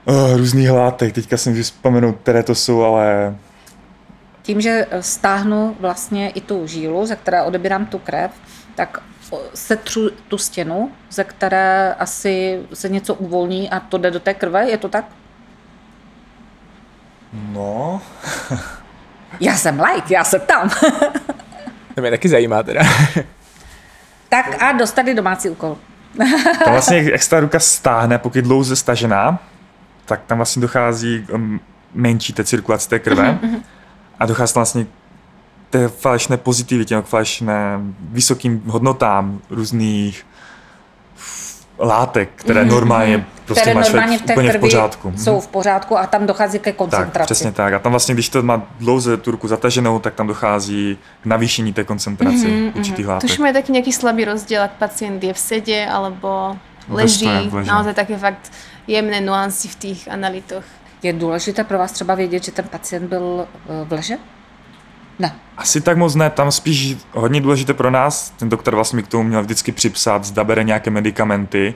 [0.06, 1.14] uh, různých látek.
[1.14, 3.36] Teďka si můžu vzpomenout, které to jsou, ale
[4.42, 8.32] Tím, že stáhnu vlastně i tu žílu, ze které odebírám tu krev,
[8.76, 9.04] tak
[9.54, 14.70] setřu tu stěnu, ze které asi se něco uvolní a to jde do té krve,
[14.70, 15.06] je to tak?
[17.34, 18.02] no,
[19.40, 20.70] Já jsem like, já se tam.
[21.98, 22.82] To mě taky zajímá teda.
[24.30, 25.78] tak a dostali domácí úkol.
[26.64, 29.40] tam vlastně, jak se ta ruka stáhne, pokud je dlouze stažená,
[30.06, 31.60] tak tam vlastně dochází k um,
[31.94, 33.40] menší té cirkulace té krve
[34.20, 34.90] a dochází tam vlastně k
[35.70, 40.26] té falešné pozitivitě, k falešné vysokým hodnotám různých
[41.80, 45.10] látek, které Mhm, normálně prostě které má člověk normálně v té úplně v pořádku.
[45.10, 45.18] Mhm.
[45.18, 47.26] jsou v pořádku a tam dochází ke Tak, koncentraci.
[47.28, 47.74] přesně tak.
[47.74, 51.74] A tam vlastně, když to má dlouze tu ruku zataženou, tak tam dochází k navýšení
[51.74, 53.30] té koncentrace Mhm, určitých látek.
[53.30, 56.58] Tuším, je taký nejaký slabý rozdiel, ak pacient je v sede alebo
[56.90, 57.26] leží.
[57.26, 57.72] stoje, v leže.
[57.72, 58.52] Naozaj také fakt
[58.88, 60.64] jemné nuancy v tých analytoch.
[61.04, 64.18] Je důležité pro vás třeba vědět, že ten pacient byl eh, v leže?
[65.20, 65.36] Ne.
[65.58, 69.08] Asi tak moc ne, tam spíš hodně důležité pro nás, ten doktor vlastně mi k
[69.08, 71.74] tomu měl vždycky připsat, zda bere nějaké medicamenty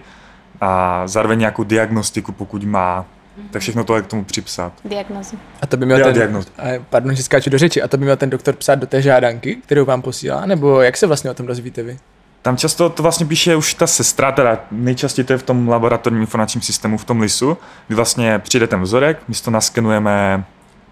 [0.61, 3.05] a zároveň nějakou diagnostiku, pokud má.
[3.51, 4.73] Tak všechno to je k tomu připsat.
[4.85, 5.37] Diagnozy.
[5.61, 6.47] A to by měl ten, diagnoz.
[6.57, 9.01] a, pardon, že skáču do řeči, a to by měl ten doktor psát do té
[9.01, 11.99] žádanky, kterou vám posílá, nebo jak se vlastně o tom dozvíte vy?
[12.41, 16.21] Tam často to vlastně píše už ta sestra, teda nejčastěji to je v tom laboratorním
[16.21, 17.57] informačním systému, v tom LISu,
[17.87, 20.43] kdy vlastně přijde ten vzorek, my si to naskenujeme,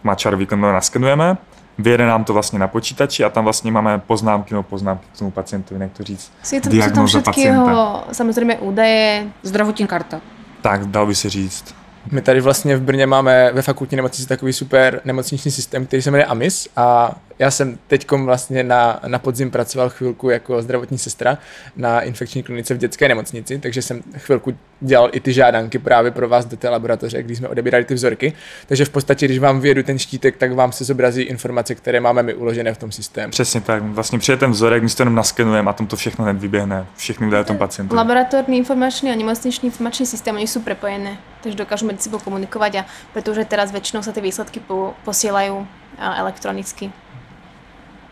[0.03, 1.37] má čarový klon, naskenujeme,
[1.79, 5.31] vyjede nám to vlastně na počítači a tam vlastně máme poznámky nebo poznámky k tomu
[5.31, 6.31] pacientovi, jak to říct.
[6.43, 8.13] Si je to, sú tam Diagnóza všetkého, pacienta.
[8.13, 9.31] samozrejme, údaje.
[9.43, 10.21] Zdravotní karta.
[10.61, 11.75] Tak, dal by se říct.
[12.11, 16.11] My tady vlastně v Brně máme ve fakultní nemocnici takový super nemocniční systém, který se
[16.11, 21.37] jmenuje AMIS a já jsem teď vlastně na, na podzim pracoval chvilku jako zdravotní sestra
[21.75, 26.29] na infekční klinice v dětské nemocnici, takže jsem chvilku dělal i ty žádanky právě pro
[26.29, 28.33] vás do té laboratoře, když jsme odebírali ty vzorky.
[28.67, 32.23] Takže v podstatě, když vám vyjedu ten štítek, tak vám se zobrazí informace, které máme
[32.23, 33.31] my uložené v tom systému.
[33.31, 36.25] Přesně tak, vlastně přijde ten vzorek, my si to jenom naskenujeme a tam to všechno
[36.25, 37.97] hned vyběhne, všechny údaje tom pacientovi.
[37.97, 42.81] Laboratórny informačný a nemocničný informačný systém, oni sú prepojené, takže dokážu medzi sebou komunikovať a
[43.13, 45.65] pretože teraz väčšinou sa tie výsledky po, posielajú
[45.97, 46.91] a, elektronicky.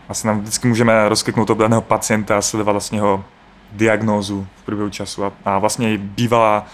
[0.08, 3.24] Vlastně vždycky můžeme rozkliknout toho daného pacienta a sledovat vlastně jeho
[3.72, 6.66] diagnózu v průběhu času a, a vlastně i bývalá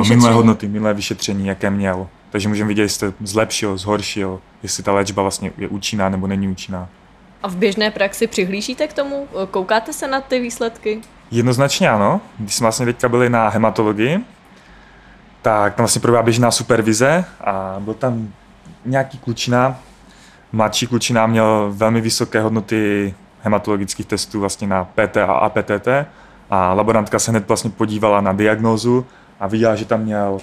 [0.00, 2.08] uh, minulé hodnoty, minulé vyšetření, jaké měl.
[2.30, 6.48] Takže můžeme vidět, jestli to zlepšil, zhoršil, jestli ta léčba vlastně je účinná nebo není
[6.48, 6.88] účinná.
[7.42, 9.28] A v běžné praxi přihlížíte k tomu?
[9.50, 11.00] Koukáte se na ty výsledky?
[11.30, 12.20] Jednoznačně ano.
[12.38, 14.18] Když jsme vlastně teďka byli na hematologii,
[15.42, 18.28] tak tam vlastně probíhá běžná supervize a byl tam
[18.84, 19.78] nějaký klučina,
[20.52, 25.88] mladší klučina měl velmi vysoké hodnoty hematologických testů vlastně na PT a APTT
[26.50, 29.06] a laborantka se hned vlastně podívala na diagnózu
[29.40, 30.38] a viděla, že tam měl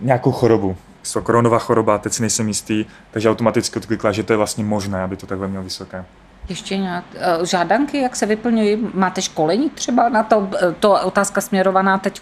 [0.00, 0.76] nějakou chorobu.
[1.12, 5.02] To koronová choroba, teď si nejsem jistý, takže automaticky odklikla, že to je vlastně možné,
[5.02, 6.04] aby to takhle měl vysoké.
[6.48, 8.88] Ještě nějak, eh, žádanky, jak se vyplňují?
[8.94, 10.48] Máte školení třeba na to?
[10.62, 12.20] Eh, To je otázka směrovaná teď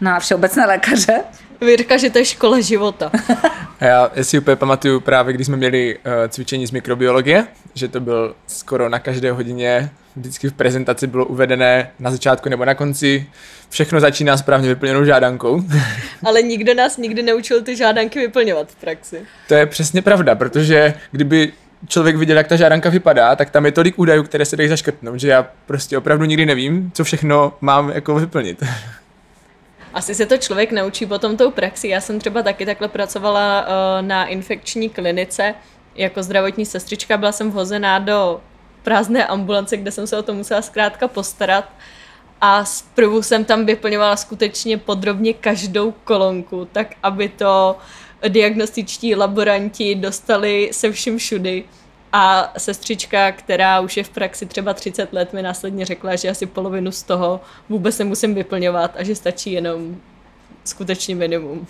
[0.00, 1.24] na všeobecné lékaře.
[1.60, 3.10] Vy že to je škola života.
[3.80, 8.00] A já, si úplně pamatuju právě, když jsme měli uh, cvičení z mikrobiologie, že to
[8.00, 13.26] byl skoro na každé hodině, vždycky v prezentaci bylo uvedené na začátku nebo na konci,
[13.68, 15.62] všechno začíná správně vyplněnou žádankou.
[16.24, 19.20] Ale nikdo nás nikdy neučil ty žádanky vyplňovat v praxi.
[19.48, 21.52] to je přesně pravda, protože kdyby
[21.88, 25.20] člověk viděl, jak ta žádanka vypadá, tak tam je tolik údajů, které se dají zaškrtnout,
[25.20, 28.62] že já prostě opravdu nikdy nevím, co všechno mám jako vyplnit.
[29.94, 31.88] Asi se to člověk naučí potom tou praxi.
[31.88, 35.54] Já jsem třeba taky takhle pracovala uh, na infekční klinice,
[35.94, 38.40] jako zdravotní sestřička byla jsem vhozená do
[38.82, 41.72] prázdné ambulance, kde jsem se o to musela zkrátka postarat
[42.40, 47.76] a zprvu jsem tam vyplňovala skutečně podrobně každou kolonku, tak aby to
[48.28, 51.64] diagnostičtí laboranti dostali se vším všudy.
[52.12, 56.46] A sestřička, která už je v praxi třeba 30 let, mi následně řekla, že asi
[56.46, 59.96] polovinu z toho vůbec nemusím vyplňovat a že stačí jenom
[60.64, 61.66] skutečně minimum.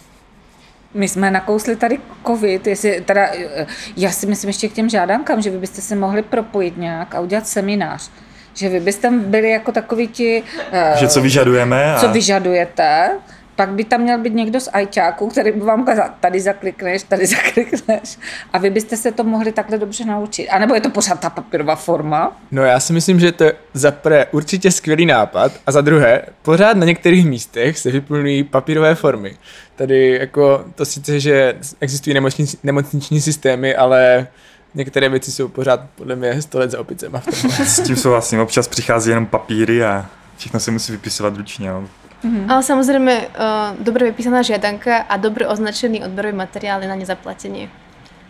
[0.95, 3.67] My jsme nakousli tady covid, jestli, teda, eh,
[3.97, 7.21] já si myslím ještě k těm žádankám, že vy byste se mohli propojit nějak a
[7.21, 8.11] udělat seminář.
[8.55, 10.43] Že vy byste byli jako takový ti...
[10.73, 13.11] eh, Že co vyžadujeme a co vyžadujete,
[13.59, 17.27] pak by tam měl být někdo z ajťáků, který by vám kazal, tady zaklikneš, tady
[17.27, 18.19] zaklikneš
[18.53, 20.49] a vy byste se to mohli takhle dobře naučit.
[20.49, 22.37] A nebo je to pořád ta papírová forma?
[22.51, 26.23] No já si myslím, že to je za prvé určitě skvělý nápad a za druhé,
[26.43, 29.37] pořád na některých místech se vyplňují papírové formy.
[29.77, 34.27] Tady jako to sice, že existují nemocniční, nemocniční systémy, ale
[34.75, 37.23] některé věci jsou pořád podle mě 100 let za opicema
[37.65, 38.41] s tím souhlasím.
[38.41, 40.07] Občas přichází jenom papíry a
[40.37, 41.71] všechno se musí vypisovat ručně.
[41.71, 41.89] No.
[42.25, 47.69] Ale samozrejme, uh, dobre vypísaná žiadanka a dobre označený odberový materiál je na nezaplatenie.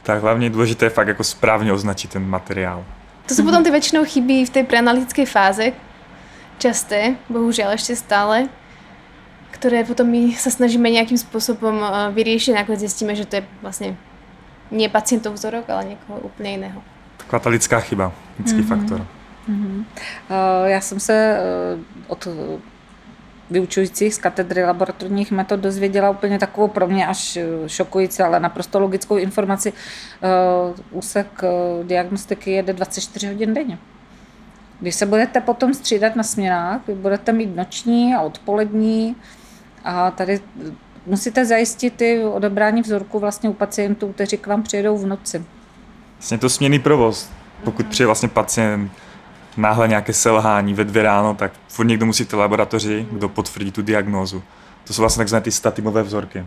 [0.02, 2.84] Tak hlavně je důležité fakt jako správně označit ten materiál.
[3.28, 5.76] To sú potom tie väčšinou chyby v tej preanalytickej fáze,
[6.56, 8.48] časté, bohužiaľ ešte stále,
[9.52, 13.42] ktoré potom my sa snažíme nejakým spôsobom uh, vyriešiť a nakoniec zistíme, že to je
[13.60, 14.00] vlastne
[14.72, 16.80] nie pacientov vzorok, ale niekoho úplne iného.
[17.20, 18.68] Taková ta lidská chyba, lidský mm-hmm.
[18.68, 19.00] faktor.
[20.30, 22.28] Eh, Já jsem se eh, od
[23.50, 28.80] vyučujících z katedry laboratorních metod dozvěděla úplně takovou pro mě až eh, šokující, ale naprosto
[28.80, 29.72] logickou informaci.
[30.90, 31.42] Úsek
[31.82, 33.78] diagnostiky jede 24 hodin denně.
[34.80, 39.16] Když se budete potom střídat na směnách, vy budete mít noční a odpolední
[39.84, 40.40] a tady
[41.06, 45.44] musíte zajistit i odebrání vzorku vlastně u pacientů, kteří k vám přijedou v noci.
[46.16, 47.30] Vlastně to směný provoz.
[47.64, 48.92] Pokud přijde vlastně pacient
[49.58, 53.72] náhle nějaké selhání ve dvě ráno, tak furt někdo musí v té laboratoři, kdo potvrdí
[53.72, 54.42] tu diagnózu.
[54.84, 56.44] To jsou vlastně takzvané ty statimové vzorky.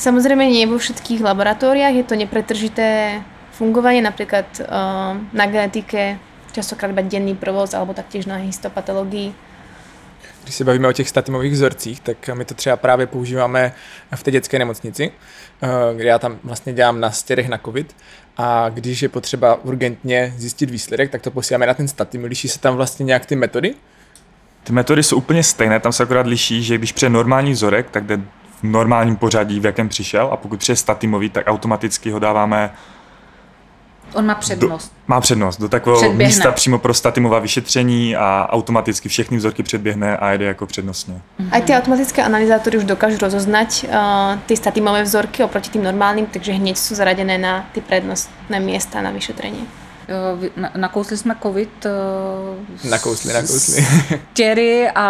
[0.00, 3.20] Samozrejme nie vo všetkých laboratóriách, je to nepretržité
[3.52, 6.16] fungovanie, napríklad uh, na genetike,
[6.56, 9.36] častokrát iba denný provoz, alebo taktiež na histopatologii.
[10.42, 13.72] Když se bavíme o těch statimových vzorcích, tak my to třeba právě používáme
[14.14, 15.12] v té dětské nemocnici,
[15.62, 17.96] eh, kde já tam vlastně dělám na stěrech na covid
[18.36, 22.24] a když je potřeba urgentně zjistit výsledek, tak to posíláme na ten statim.
[22.24, 23.74] Liší se tam vlastně nějak ty metody?
[24.64, 28.06] Ty metody jsou úplně stejné, tam se akorát liší, že když přijde normální vzorek, tak
[28.06, 32.70] jde v normálním pořadí, v jakém přišel, a pokud přijde statimový, tak automaticky ho dáváme
[34.14, 34.84] On má přednost.
[34.88, 36.24] Do, má přednost do takového Předběhne.
[36.34, 41.20] místa přímo pro statimová vyšetření a automaticky všechny vzorky předběhne a jede jako přednostně.
[41.52, 46.52] Aj tie automatické analyzátory už dokážu rozoznať uh, tie statimové vzorky oproti tým normálnym, takže
[46.52, 49.64] hneď sú zaradené na ty prednostné miesta na vyšetrenie.
[50.08, 51.86] Jo, vy- na- Nakousli jsme covid.
[51.86, 53.86] eh, Nakousli, nakousli.
[54.32, 55.06] Těry a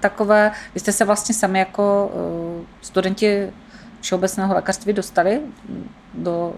[0.00, 3.46] takové, vy jste se vlastně sami jako eh, studenti
[4.00, 5.40] všeobecného lékařství dostali
[6.14, 6.54] do,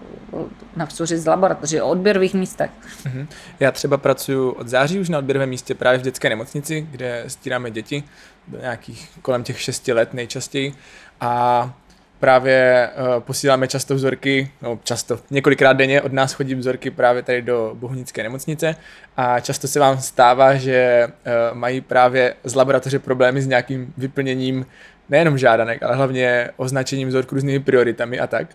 [0.75, 2.71] na vstuři z laboratoří, o odběrových místech.
[3.05, 3.27] Mhm.
[3.59, 7.71] Já třeba pracuji od září už na odběrovém místě právě v dětské nemocnici, kde stíráme
[7.71, 8.03] děti
[8.47, 10.73] do nějakých kolem těch 6 let nejčastěji
[11.21, 11.73] a
[12.19, 17.41] právě uh, posíláme často vzorky, no často, několikrát denně od nás chodí vzorky právě tady
[17.41, 18.75] do Bohunické nemocnice
[19.17, 24.65] a často se vám stává, že uh, mají právě z laboratoře problémy s nějakým vyplněním
[25.09, 28.47] nejenom žádanek, ale hlavně označením vzorku různými prioritami a tak,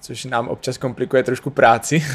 [0.00, 2.04] což nám občas komplikuje trošku práci.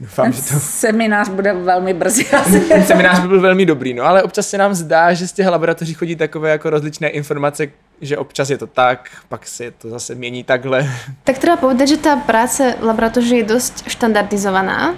[0.00, 0.60] Doufám, že to...
[0.60, 2.60] Seminář bude velmi brzy asi.
[2.68, 5.46] Ten seminář by byl velmi dobrý, no ale občas se nám zdá, že z těch
[5.46, 7.66] laboratoří chodí takové jako rozličné informace,
[8.00, 10.90] že občas je to tak, pak se to zase mění takhle.
[11.24, 14.94] Tak treba povedať, že tá práca v laboratoři je dosť štandardizovaná,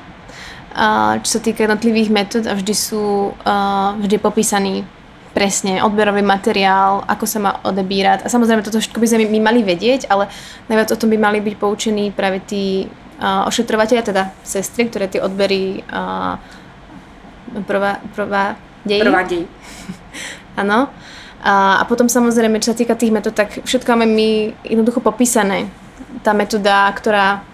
[0.74, 2.74] a čo sa týka jednotlivých metód a vždy
[3.46, 4.86] a, vždy popísaný
[5.39, 8.26] presne odberový materiál, ako sa má odebírať.
[8.26, 10.26] A samozrejme, toto všetko by sme my mali vedieť, ale
[10.66, 12.91] najviac o tom by mali byť poučení práve tí
[13.22, 16.43] a, ošetrovateľia, teda sestry, ktoré tie odbery a,
[17.70, 18.99] prová, provádejí.
[18.99, 19.47] Provádějí.
[20.59, 20.91] Áno.
[21.39, 24.30] A, a potom samozrejme, čo sa týka tých metód, tak všetko máme my
[24.66, 25.70] jednoducho popísané.
[26.26, 27.47] Tá metóda, ktorá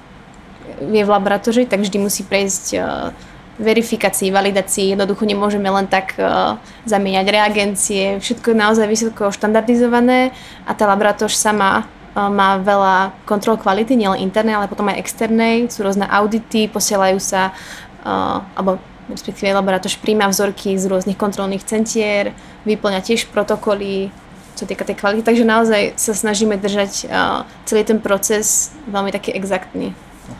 [0.80, 3.12] je v laboratórii, tak vždy musí prejsť uh,
[3.58, 4.94] verifikácii, validácii.
[4.94, 8.18] Jednoducho nemôžeme len tak uh, zamieňať reagencie.
[8.18, 10.34] Všetko je naozaj vysoko štandardizované
[10.66, 15.70] a tá laboratóř sama uh, má veľa kontrol kvality, nielen internej, ale potom aj externej.
[15.70, 17.54] Sú rôzne audity, posielajú sa,
[18.02, 22.32] uh, alebo respektíve laboratóř príjma vzorky z rôznych kontrolných centier,
[22.64, 24.08] vyplňa tiež protokoly,
[24.56, 29.30] čo týka tej kvality, takže naozaj sa snažíme držať uh, celý ten proces veľmi taký
[29.36, 29.94] exaktný.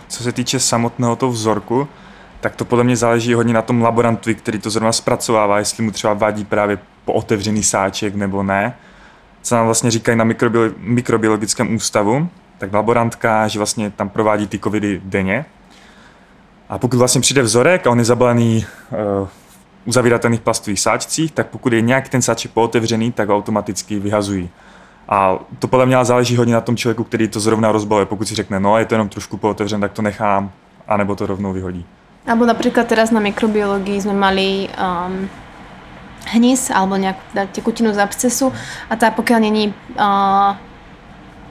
[0.08, 1.88] Co se týče samotného toho vzorku,
[2.44, 5.90] tak to podle mě záleží hodně na tom laborantovi, který to zrovna zpracovává, jestli mu
[5.90, 8.76] třeba vadí právě po otevřený sáček nebo ne.
[9.42, 12.28] Co nám vlastně říkají na mikrobi- mikrobiologickém ústavu,
[12.58, 15.44] tak laborantka, že vlastně tam provádí ty covidy denně.
[16.68, 18.66] A pokud vlastně přijde vzorek a on je zabalený
[19.20, 19.28] uh,
[19.84, 24.50] uzavíratelných plastových sáčcích, tak pokud je nějaký ten sáček pootevřený, tak ho automaticky vyhazují.
[25.08, 28.06] A to podle mě záleží hodně na tom člověku, který to zrovna rozbaluje.
[28.06, 30.52] Pokud si řekne, no je to jenom trošku pootevřen, tak to nechám,
[30.88, 31.86] anebo to rovnou vyhodí.
[32.24, 35.28] Alebo napríklad teraz na mikrobiológii sme mali um,
[36.32, 38.48] hnis alebo nejakú teda tekutinu z abscesu
[38.88, 40.56] a tá pokiaľ není uh,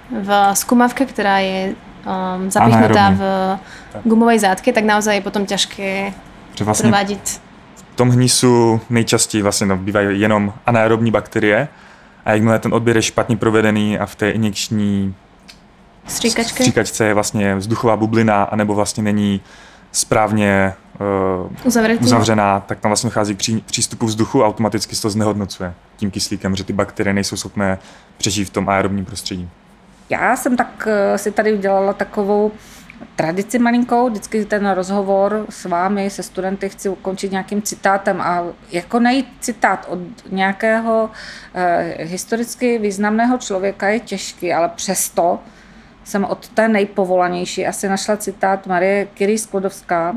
[0.09, 3.21] v skumavke, ktorá je um, zapichnutá v
[4.01, 6.13] gumovej zátke, tak naozaj je potom ťažké
[6.55, 7.39] Že vlastně provádiť
[7.93, 11.67] v tom hnisu nejčastěji vlastně no, bývají jenom anaerobní bakterie
[12.25, 15.15] a jakmile ten odběr je špatně provedený a v té injekční
[16.07, 19.41] stříkačce je vlastně vzduchová bublina anebo vlastně není
[19.93, 20.73] správně
[21.43, 22.03] uh, Uzavretý.
[22.03, 26.11] uzavřená, tak tam vlastně dochází k pří, přístupu vzduchu a automaticky se to znehodnocuje tím
[26.11, 27.79] kyslíkem, že ty bakterie nejsou schopné
[28.17, 29.49] přežít v tom aerobním prostředí.
[30.09, 32.51] Já jsem tak eh, si tady udělala takovou
[33.15, 38.99] tradici malinkou, vždycky ten rozhovor s vámi, se studenty, chci ukončit nějakým citátem a jako
[38.99, 39.99] najít citát od
[40.31, 41.09] nějakého
[41.53, 45.39] eh, historicky významného člověka je těžký, ale přesto
[46.03, 50.15] jsem od té nejpovolanější asi našla citát Marie Curie Sklodovská,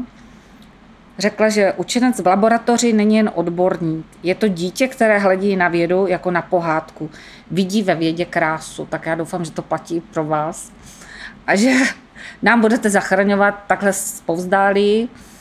[1.18, 4.07] Řekla, že učenec v laboratoři není jen odborník.
[4.22, 7.11] Je to dítě, které hledí na vědu jako na pohádku.
[7.51, 8.87] Vidí ve vědě krásu.
[8.87, 10.72] Tak já doufám, že to platí pro vás.
[11.47, 11.72] A že
[12.43, 15.36] nám budete zachraňovat takhle zpovzdálí eh,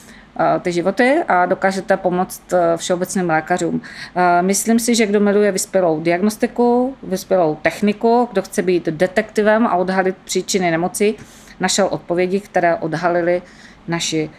[0.62, 3.82] ty životy a dokážete pomoct eh, všeobecným lékařům.
[4.16, 9.76] Eh, Myslím si, že kdo miluje vyspělou diagnostiku, vyspělou techniku, kdo chce být detektivem a
[9.76, 11.16] odhalit příčiny nemoci,
[11.60, 13.42] našel odpovědi, které odhalili
[13.88, 14.30] naši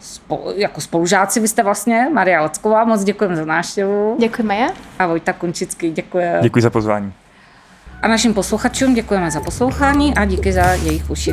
[0.00, 1.40] spolu, jako spolužáci.
[1.40, 4.16] Vy jste vlastně Maria Lacková, moc děkujeme za návštěvu.
[4.20, 4.68] Ďakujem Maja.
[4.98, 6.38] A Vojta Kunčický, děkuje.
[6.42, 7.12] Děkuji za pozvání.
[8.02, 11.32] A našim posluchačům děkujeme za poslouchání a díky za jejich uši.